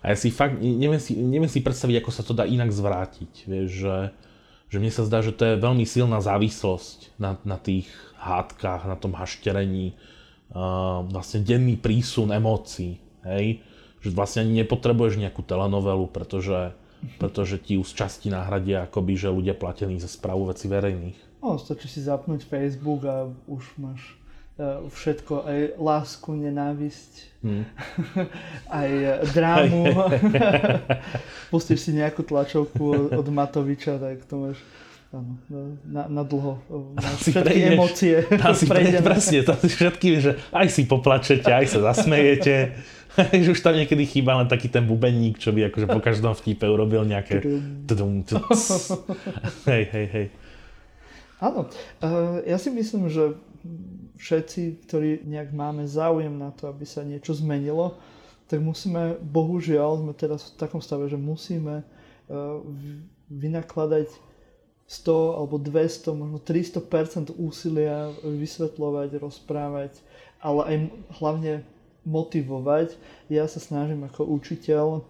[0.03, 3.47] A ja si fakt, neviem si, neviem si predstaviť, ako sa to dá inak zvrátiť.
[3.47, 3.97] Vieš, že,
[4.67, 7.87] že mne sa zdá, že to je veľmi silná závislosť na, na tých
[8.19, 9.95] hádkach, na tom hašterení,
[10.51, 12.99] uh, vlastne denný prísun emócií.
[13.23, 13.63] Hej?
[14.03, 16.75] Že vlastne ani nepotrebuješ nejakú telenovelu, pretože,
[17.17, 21.41] pretože ti už z časti nahradia akoby, že ľudia platení za správu veci verejných.
[21.41, 24.16] No, stačí si zapnúť Facebook a už máš
[24.89, 27.13] všetko, aj lásku, nenávisť,
[27.45, 27.63] hmm.
[28.81, 28.89] aj
[29.31, 29.85] drámu.
[31.53, 34.59] Pustíš si nejakú tlačovku od Matoviča, tak to máš
[35.07, 35.39] Áno,
[35.87, 36.59] na, na dlho.
[36.99, 38.15] Na všetky prejdeš, emócie.
[38.27, 42.75] Tam si prejdeš, presne, tam si všetky, že aj si poplačete, aj sa zasmejete.
[43.15, 46.67] že už tam niekedy chýba len taký ten bubeník, čo by akože po každom vtipe
[46.67, 47.39] urobil nejaké...
[49.63, 50.27] hej, hej, hej.
[51.39, 51.69] Áno,
[52.43, 53.37] ja si myslím, že
[54.17, 57.97] všetci, ktorí nejak máme záujem na to, aby sa niečo zmenilo,
[58.47, 62.63] tak musíme, bohužiaľ, sme teraz v takom stave, že musíme uh,
[63.27, 64.07] vynakladať
[64.87, 69.99] 100 alebo 200, možno 300% úsilia vysvetľovať, rozprávať,
[70.39, 70.75] ale aj
[71.19, 71.53] hlavne
[72.07, 72.95] motivovať.
[73.27, 75.03] Ja sa snažím ako učiteľ,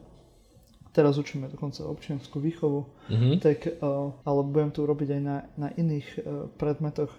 [0.97, 3.37] teraz učíme dokonca občianskú výchovu, mm-hmm.
[3.37, 7.13] tak, uh, ale budem to robiť aj na, na iných uh, predmetoch,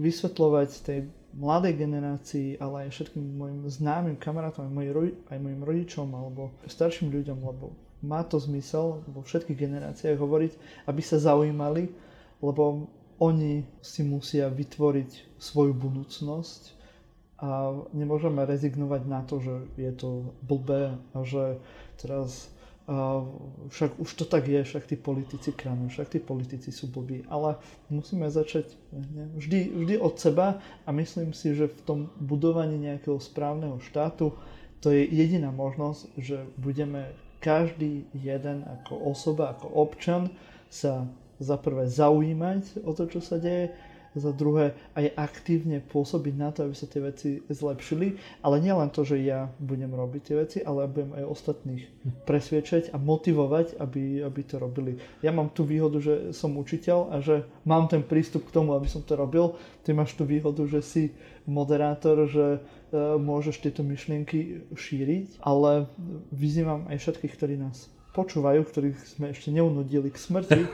[0.00, 0.98] vysvetľovať tej
[1.36, 7.14] mladej generácii, ale aj všetkým mojim známym kamarátom, aj, mojim, aj mojim rodičom alebo starším
[7.14, 7.70] ľuďom, lebo
[8.00, 10.52] má to zmysel vo všetkých generáciách hovoriť,
[10.88, 11.92] aby sa zaujímali,
[12.40, 12.88] lebo
[13.20, 16.62] oni si musia vytvoriť svoju budúcnosť
[17.40, 21.60] a nemôžeme rezignovať na to, že je to blbé a že
[22.00, 22.48] teraz
[23.70, 27.54] však už to tak je, však tí politici kránu, však tí politici sú blbí, ale
[27.86, 33.22] musíme začať ne, vždy, vždy od seba a myslím si, že v tom budovaní nejakého
[33.22, 34.34] správneho štátu
[34.82, 40.32] to je jediná možnosť, že budeme každý jeden ako osoba, ako občan
[40.66, 41.06] sa
[41.40, 43.72] za prvé zaujímať o to, čo sa deje,
[44.14, 48.18] za druhé aj aktívne pôsobiť na to, aby sa tie veci zlepšili.
[48.42, 51.84] Ale nielen to, že ja budem robiť tie veci, ale budem aj ostatných
[52.26, 54.98] presviečať a motivovať, aby, aby to robili.
[55.22, 58.90] Ja mám tú výhodu, že som učiteľ a že mám ten prístup k tomu, aby
[58.90, 59.54] som to robil.
[59.86, 61.02] Ty máš tú výhodu, že si
[61.46, 62.60] moderátor, že
[63.18, 65.86] môžeš tieto myšlienky šíriť, ale
[66.34, 70.66] vyzývam aj všetkých, ktorí nás počúvajú, ktorých sme ešte neunudili k smrti,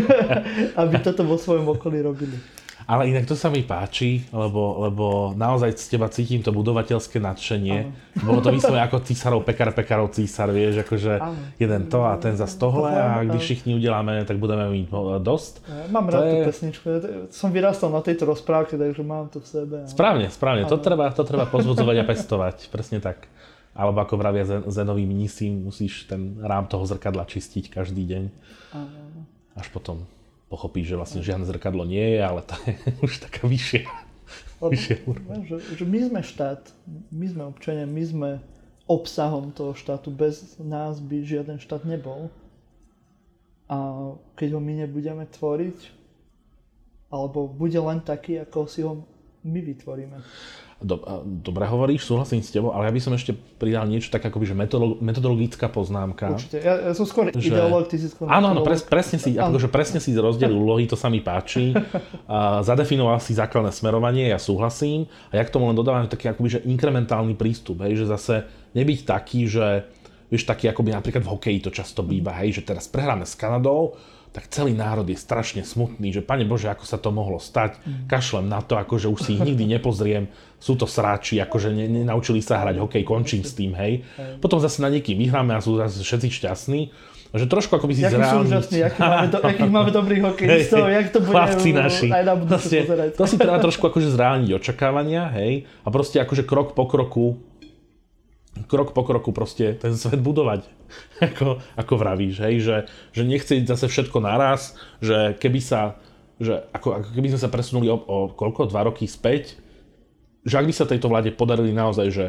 [0.80, 2.61] aby toto vo svojom okolí robili.
[2.86, 5.06] Ale inak to sa mi páči, lebo, lebo
[5.38, 7.78] naozaj z teba cítim to budovateľské nadšenie.
[7.86, 8.26] Ano.
[8.26, 11.36] Bolo to vyslovene ako císarov, pekar, pekarov, císar, vieš, akože ano.
[11.58, 15.52] jeden to a ten za tohle a když všichni uděláme, tak budeme mít dosť.
[15.90, 16.32] Mám rád je...
[16.32, 16.86] tú pesničku,
[17.30, 19.78] som vyrastal na tejto rozprávke, takže mám to v sebe.
[19.86, 23.28] Správne, správne, to treba, to treba pozbudzovať a pestovať, presne tak.
[23.72, 28.22] Alebo ako vravia Zenovi mnísi, musíš ten rám toho zrkadla čistiť každý deň.
[28.76, 29.24] Ano.
[29.56, 30.04] Až potom
[30.52, 32.76] pochopíš, že vlastne žiadne zrkadlo nie je, ale to je
[33.08, 33.88] už taká vyššia,
[34.60, 34.96] vyššia
[35.48, 36.62] Že, že my sme štát,
[37.08, 38.30] my sme občania, my sme
[38.84, 40.12] obsahom toho štátu.
[40.12, 42.28] Bez nás by žiaden štát nebol.
[43.72, 46.02] A keď ho my nebudeme tvoriť,
[47.08, 49.08] alebo bude len taký, ako si ho
[49.42, 50.18] my vytvoríme.
[50.82, 54.50] Do, dobre hovoríš, súhlasím s tebou, ale ja by som ešte pridal niečo tak akoby,
[54.50, 54.56] že
[54.98, 56.34] metodologická poznámka.
[56.34, 57.54] Určite, ja, ja som skôr že...
[57.54, 60.98] ideológ, ty si skôr Áno, áno, pres, presne si, akože presne si rozdelil úlohy, to
[60.98, 61.72] sa mi páči.
[62.30, 65.06] A zadefinoval si základné smerovanie, ja súhlasím.
[65.30, 68.34] A ja k tomu len dodávam taký akoby, že inkrementálny prístup, hej, že zase
[68.74, 69.86] nebyť taký, že
[70.32, 73.92] vieš, taký akoby napríklad v hokeji to často býva, hej, že teraz prehráme s Kanadou,
[74.32, 78.08] tak celý národ je strašne smutný, že pane Bože, ako sa to mohlo stať, mm.
[78.08, 82.40] kašlem na to, akože už si ich nikdy nepozriem, sú to sráči, akože ne, nenaučili
[82.40, 84.00] sa hrať hokej, končím s tým, hej.
[84.40, 86.80] Potom zase na niekým vyhráme a sú zase všetci šťastní.
[87.32, 88.28] Že trošku ako by si zreálniť.
[88.28, 92.08] sú úžasní, aký máme, do, akých máme dobrých hokejistov, jak to bude Chlapci naši.
[92.12, 93.10] aj na pozerať.
[93.16, 95.64] To si treba trošku akože zreálniť očakávania, hej.
[95.84, 97.40] A proste akože krok po kroku
[98.68, 100.68] krok po kroku proste ten svet budovať.
[101.32, 102.76] ako, ako vravíš, hej, že,
[103.16, 105.96] že nechcieť zase všetko naraz, že keby sa,
[106.36, 109.56] že ako, ako keby sme sa presunuli o, o koľko, dva roky späť,
[110.44, 112.26] že ak by sa tejto vláde podarili naozaj, že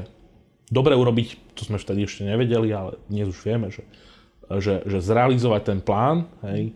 [0.69, 3.84] dobre urobiť, to sme vtedy ešte nevedeli, ale dnes už vieme, že,
[4.61, 6.71] že, že zrealizovať ten plán, hej,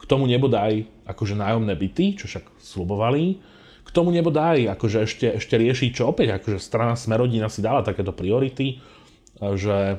[0.00, 3.40] k tomu nebodaj akože nájomné byty, čo však slubovali,
[3.90, 8.14] k tomu nebodaj akože ešte, ešte riešiť, čo opäť akože strana Smerodina si dala takéto
[8.14, 8.78] priority,
[9.58, 9.98] že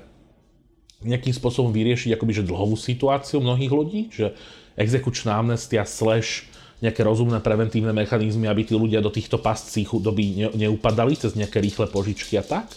[1.03, 4.31] nejakým spôsobom vyriešiť akoby, že dlhovú situáciu mnohých ľudí, že
[4.79, 6.47] exekučná amnestia slash
[6.81, 11.61] nejaké rozumné preventívne mechanizmy, aby tí ľudia do týchto pascí chudoby ne, neupadali cez nejaké
[11.61, 12.71] rýchle požičky a tak.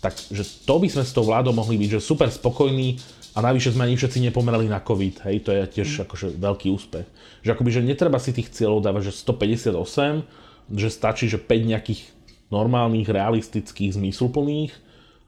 [0.00, 3.00] Takže to by sme s tou vládou mohli byť, že super spokojní
[3.36, 6.02] a navyše sme ani všetci nepomerali na COVID, hej, to je tiež mm.
[6.08, 7.06] akože veľký úspech.
[7.42, 12.00] Že akoby, že netreba si tých cieľov dávať, že 158, že stačí, že 5 nejakých
[12.48, 14.72] normálnych, realistických, zmysluplných,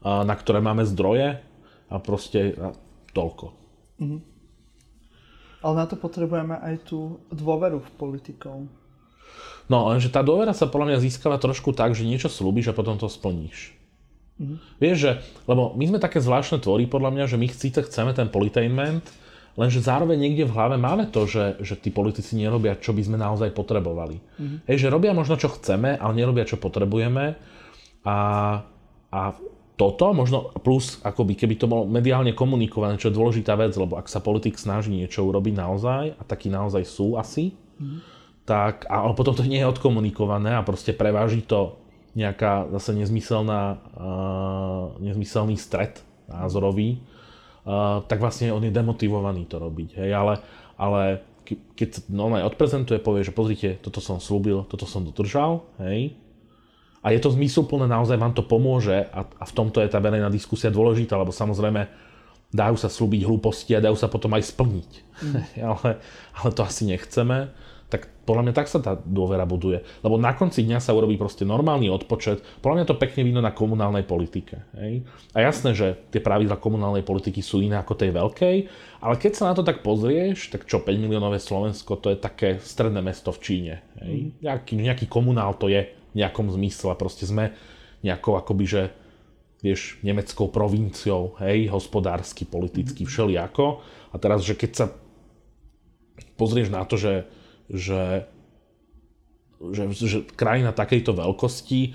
[0.05, 1.41] na ktoré máme zdroje
[1.91, 2.71] a proste a
[3.11, 3.45] toľko.
[3.99, 4.21] Mm-hmm.
[5.65, 8.69] Ale na to potrebujeme aj tú dôveru v politikov.
[9.67, 12.95] No, lenže tá dôvera sa podľa mňa získava trošku tak, že niečo slúbiš a potom
[12.95, 13.73] to splníš.
[14.37, 14.57] Mm-hmm.
[14.77, 15.11] Vieš, že,
[15.49, 19.03] lebo my sme také zvláštne tvory podľa mňa, že my síce chceme ten politainment,
[19.57, 23.17] Lenže zároveň niekde v hlave máme to, že, že tí politici nerobia, čo by sme
[23.17, 24.21] naozaj potrebovali.
[24.21, 24.59] Mm-hmm.
[24.69, 27.33] Hej, že robia možno, čo chceme, ale nerobia, čo potrebujeme.
[28.05, 28.17] A,
[29.09, 29.21] a
[29.73, 34.05] toto, možno plus, akoby, keby to bolo mediálne komunikované, čo je dôležitá vec, lebo ak
[34.05, 37.99] sa politik snaží niečo urobiť naozaj, a takí naozaj sú asi, mm-hmm.
[38.45, 41.81] tak, ale potom to nie je odkomunikované a proste preváži to
[42.13, 47.01] nejaká zase nezmyselná, uh, nezmyselný stret názorový,
[48.07, 49.99] tak vlastne on je demotivovaný to robiť.
[49.99, 50.33] Hej, ale,
[50.79, 51.01] ale
[51.47, 56.15] keď sa normálne odprezentuje, povie, že pozrite, toto som slúbil, toto som dodržal, hej,
[57.05, 60.27] a je to zmysluplné, naozaj vám to pomôže a, a v tomto je tá verejná
[60.27, 61.87] diskusia dôležitá, lebo samozrejme
[62.51, 64.91] dajú sa slúbiť hlúposti a dajú sa potom aj splniť.
[65.23, 65.35] Mm.
[65.71, 65.89] ale,
[66.35, 67.47] ale to asi nechceme
[67.87, 69.79] tak podľa mňa tak sa tá dôvera buduje.
[70.03, 72.43] Lebo na konci dňa sa urobí proste normálny odpočet.
[72.59, 74.67] Podľa mňa to pekne vidno na komunálnej politike.
[74.75, 75.07] Hej?
[75.31, 78.55] A jasné, že tie pravidla komunálnej politiky sú iné ako tej veľkej,
[78.99, 82.59] ale keď sa na to tak pozrieš, tak čo, 5 miliónové Slovensko, to je také
[82.59, 83.73] stredné mesto v Číne.
[84.03, 84.15] Hej?
[84.19, 84.29] Mm.
[84.43, 86.91] Nejaký, nejaký komunál to je v nejakom zmysle.
[86.99, 87.55] Proste sme
[88.03, 88.81] nejakou akoby, že
[89.63, 93.09] vieš, nemeckou provinciou, hej, hospodársky, politicky, mm.
[93.09, 93.79] všelijako.
[94.11, 94.85] A teraz, že keď sa
[96.35, 97.25] pozrieš na to, že
[97.71, 98.27] že,
[99.59, 101.93] že, že krajina takejto veľkosti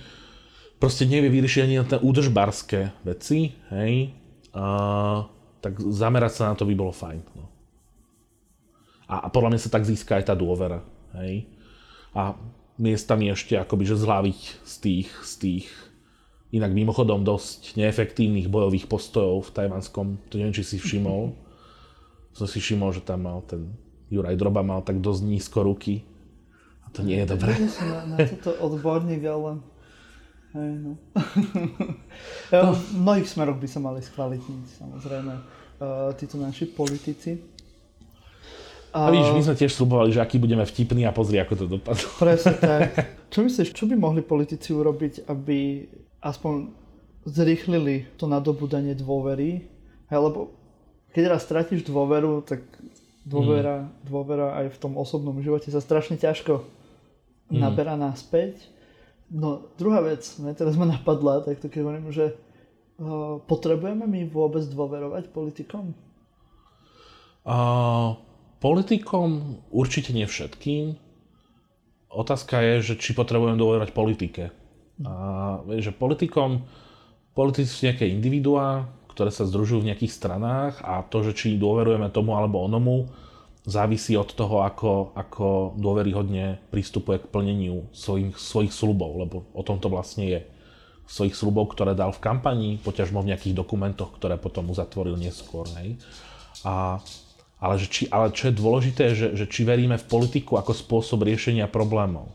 [0.82, 4.12] proste nevie vyriešiť ani na tie údržbarské veci, hej,
[4.50, 4.64] a,
[5.62, 7.22] tak zamerať sa na to by bolo fajn.
[7.38, 7.46] No.
[9.06, 10.82] A, a podľa mňa sa tak získa aj tá dôvera,
[11.22, 11.46] hej.
[12.12, 12.34] A
[12.82, 15.66] miestami ešte akoby, že zhlaviť z tých, z tých
[16.52, 21.32] inak mimochodom dosť neefektívnych bojových postojov v tajvanskom, to neviem, či si všimol.
[22.36, 23.72] Som si všimol, že tam mal ten
[24.12, 26.04] Juraj Droba mal tak dosť nízko ruky.
[26.84, 27.56] A to nie je dobré.
[27.56, 29.64] Ja som na, na toto odborník, ale
[30.52, 30.92] Hej, no.
[32.52, 32.76] no.
[32.76, 37.40] V mnohých smeroch by sa mali skvalitniť, samozrejme, uh, títo naši politici.
[38.92, 42.08] A víš, my sme tiež slubovali, že aký budeme vtipní a pozri, ako to dopadlo.
[42.28, 42.92] Presne tak.
[43.32, 45.88] Čo myslíš, čo by mohli politici urobiť, aby
[46.20, 46.68] aspoň
[47.24, 49.64] zrýchlili to nadobudanie dôvery?
[50.12, 50.52] Hej, lebo
[51.16, 52.60] keď raz stratíš dôveru, tak
[53.22, 53.88] dôvera, mm.
[54.06, 56.62] dôvera aj v tom osobnom živote sa strašne ťažko
[57.50, 57.58] mm.
[57.58, 58.70] naberá naspäť.
[59.32, 64.28] No, druhá vec, ne, teraz ma napadla, tak to keď hovorím, že uh, potrebujeme my
[64.28, 65.96] vôbec dôverovať politikom?
[67.42, 68.20] Uh,
[68.60, 71.00] politikom určite nie všetkým.
[72.12, 74.52] Otázka je, že či potrebujeme dôverovať politike.
[75.02, 76.62] A, že politikom,
[77.32, 82.08] politici sú nejaké individuá, ktoré sa združujú v nejakých stranách a to, že či dôverujeme
[82.08, 83.12] tomu alebo onomu,
[83.62, 89.78] závisí od toho, ako, ako dôveryhodne pristupuje k plneniu svojich, svojich slubov, lebo o tom
[89.78, 90.40] to vlastne je.
[91.06, 95.68] Svojich slubov, ktoré dal v kampani, poťažmo v nejakých dokumentoch, ktoré potom uzatvoril neskôr.
[95.78, 96.00] Hej.
[96.66, 96.98] A,
[97.62, 101.22] ale, že či, ale čo je dôležité, že, že či veríme v politiku ako spôsob
[101.22, 102.32] riešenia problémov.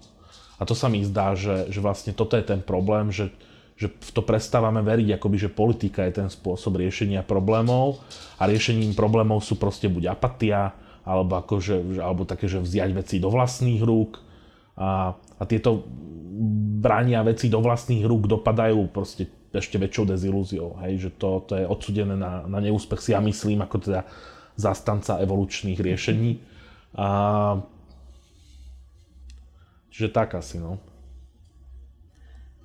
[0.57, 3.33] A to sa mi zdá, že, že vlastne toto je ten problém, že,
[3.77, 8.01] že v to prestávame veriť, akoby, že politika je ten spôsob riešenia problémov
[8.41, 10.73] a riešením problémov sú proste buď apatia,
[11.05, 14.19] alebo, akože, alebo také, že vziať veci do vlastných rúk
[14.75, 15.85] a, a tieto
[16.81, 21.65] brania veci do vlastných rúk dopadajú proste ešte väčšou dezilúziou, hej, že to, to je
[21.65, 24.01] odsudené na, na neúspech si ja myslím, ako teda
[24.59, 26.41] zastanca evolučných riešení.
[26.97, 27.07] A,
[29.89, 30.77] čiže tak asi, no.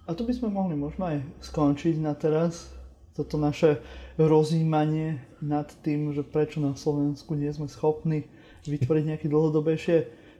[0.02, 2.74] A tu by sme mohli možno aj skončiť na teraz
[3.14, 3.78] toto naše
[4.16, 8.26] rozjímanie nad tým, že prečo na Slovensku nie sme schopní
[8.66, 9.96] vytvoriť nejaké dlhodobejšie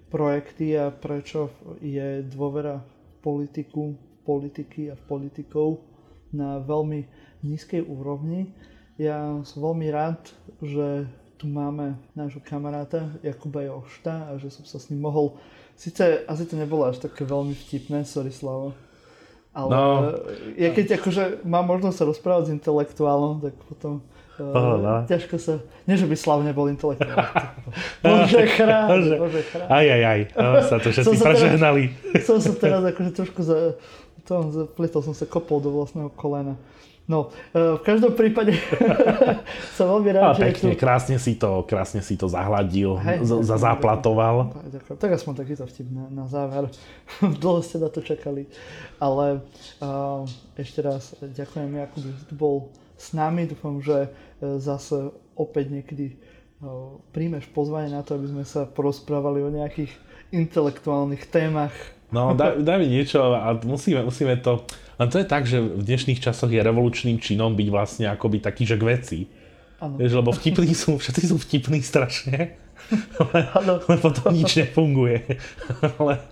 [0.09, 5.85] projekty a prečo je dôvera v politiku, v politiky a v politikov
[6.33, 7.07] na veľmi
[7.45, 8.51] nízkej úrovni.
[8.97, 11.07] Ja som veľmi rád, že
[11.37, 15.39] tu máme nášho kamaráta Jakuba Jošta a že som sa s ním mohol...
[15.75, 18.77] Sice asi to nebolo až také veľmi vtipné, sorry Slavo,
[19.53, 19.85] ale no.
[20.57, 24.01] ja keď akože mám možnosť sa rozprávať s intelektuálom, tak potom
[24.41, 24.95] uh, no.
[25.05, 25.61] ťažko sa...
[25.85, 27.21] Nie, že by Slav nebol intelektuál.
[28.05, 29.69] bože chráň, bože chráň.
[29.69, 30.21] Aj, aj, aj.
[30.33, 31.83] No, sa to všetci prežehnali.
[32.25, 33.77] Som sa teraz akože trošku za...
[34.31, 36.55] To, zapletol som sa kopol do vlastného kolena.
[37.11, 38.55] No, uh, v každom prípade
[39.77, 40.79] som veľmi rád, že pekne, tu...
[40.79, 44.55] krásne si to, krásne si to zahladil, Hej, z- zazáplatoval.
[44.71, 44.97] Ďakujem.
[45.03, 46.71] Tak aspoň takýto vtip na, na záver.
[47.43, 48.47] Dlho ste na to čakali.
[49.03, 49.43] Ale
[49.83, 50.23] uh,
[50.55, 52.57] ešte raz ďakujem Jakub, že tu bol
[52.95, 53.51] s nami.
[53.51, 56.15] Dúfam, že uh, zase opäť niekedy
[56.63, 59.91] uh, príjmeš pozvanie na to, aby sme sa porozprávali o nejakých
[60.31, 61.75] intelektuálnych témach.
[62.13, 64.63] No, daj, daj mi niečo a musíme, musíme to
[65.03, 68.69] len to je tak, že v dnešných časoch je revolučným činom byť vlastne akoby taký,
[68.69, 69.19] že k veci.
[69.83, 72.55] Vieš, lebo vtipní sú, všetci sú vtipní strašne,
[73.19, 75.43] ale, ale potom nič nefunguje.
[75.99, 76.23] ale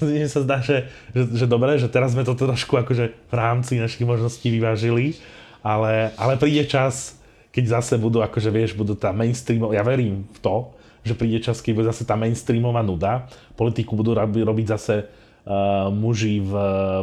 [0.00, 3.76] mne sa zdá, že, že, že dobre, že teraz sme to trošku akože v rámci
[3.76, 5.20] našich možností vyvážili,
[5.60, 7.20] ale, ale príde čas,
[7.52, 11.64] keď zase budú, akože vieš, budú tá mainstreamová, ja verím v to, že príde čas,
[11.64, 16.52] keď bude zase tá mainstreamová nuda, politiku budú robiť zase uh, muži v,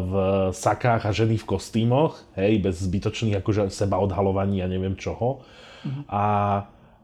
[0.06, 0.14] v
[0.54, 5.41] sakách a ženy v kostýmoch, hej, bez zbytočných akože seba odhalovaní a neviem čoho.
[5.82, 6.04] Mm-hmm.
[6.10, 6.26] A,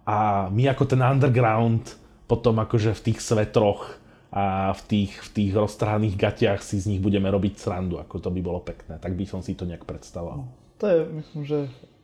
[0.05, 0.17] a
[0.53, 1.97] my ako ten underground
[2.29, 4.01] potom akože v tých svetroch
[4.33, 8.29] a v tých, v tých roztrhaných gatiach si z nich budeme robiť srandu, ako to
[8.33, 8.97] by bolo pekné.
[8.97, 10.49] Tak by som si to nejak predstavoval.
[10.81, 11.57] To je, myslím, že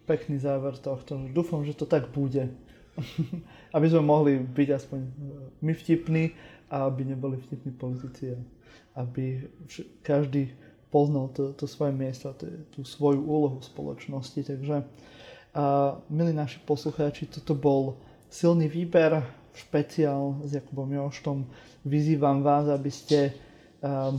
[0.06, 1.18] pekný záver tohto.
[1.34, 2.54] Dúfam, že to tak bude.
[3.74, 5.00] aby sme mohli byť aspoň
[5.62, 6.24] my vtipní
[6.70, 8.34] a aby neboli vtipní politici
[9.00, 9.48] aby
[10.02, 10.52] každý
[10.90, 14.42] poznal to, to svoje miesto, to, tú svoju úlohu v spoločnosti.
[14.44, 14.84] Takže, a,
[16.12, 17.96] milí naši poslucháči, toto bol
[18.28, 21.48] silný výber, špeciál s Jakubom Joštom.
[21.86, 23.34] Vyzývam vás, aby ste
[23.82, 24.16] um,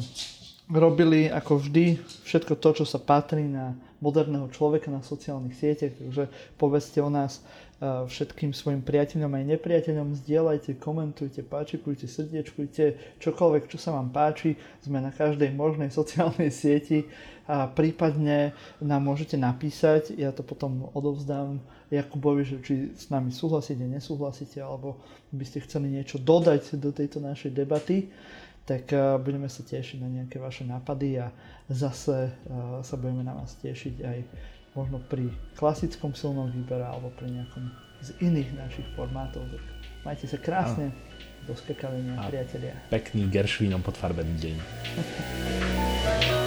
[0.69, 1.97] robili ako vždy
[2.27, 6.25] všetko to, čo sa patrí na moderného človeka na sociálnych sieťach, takže
[6.57, 7.41] povedzte o nás
[7.81, 15.01] všetkým svojim priateľom aj nepriateľom, zdieľajte, komentujte, páčikujte, srdiečkujte, čokoľvek, čo sa vám páči, sme
[15.01, 17.09] na každej možnej sociálnej sieti
[17.49, 18.53] a prípadne
[18.85, 25.01] nám môžete napísať, ja to potom odovzdám Jakubovi, že či s nami súhlasíte, nesúhlasíte, alebo
[25.33, 28.13] by ste chceli niečo dodať do tejto našej debaty,
[28.69, 28.93] tak
[29.25, 31.33] budeme sa tešiť na nejaké vaše nápady a
[31.73, 32.29] zase
[32.85, 34.19] sa budeme na vás tešiť aj
[34.75, 37.65] možno pri klasickom silnom výbere alebo pri nejakom
[38.01, 39.45] z iných našich formátov.
[40.07, 40.95] Majte sa krásne,
[41.45, 42.77] do skakavenia, priatelia.
[42.89, 44.57] Pekný Gershvinom podfarbený deň.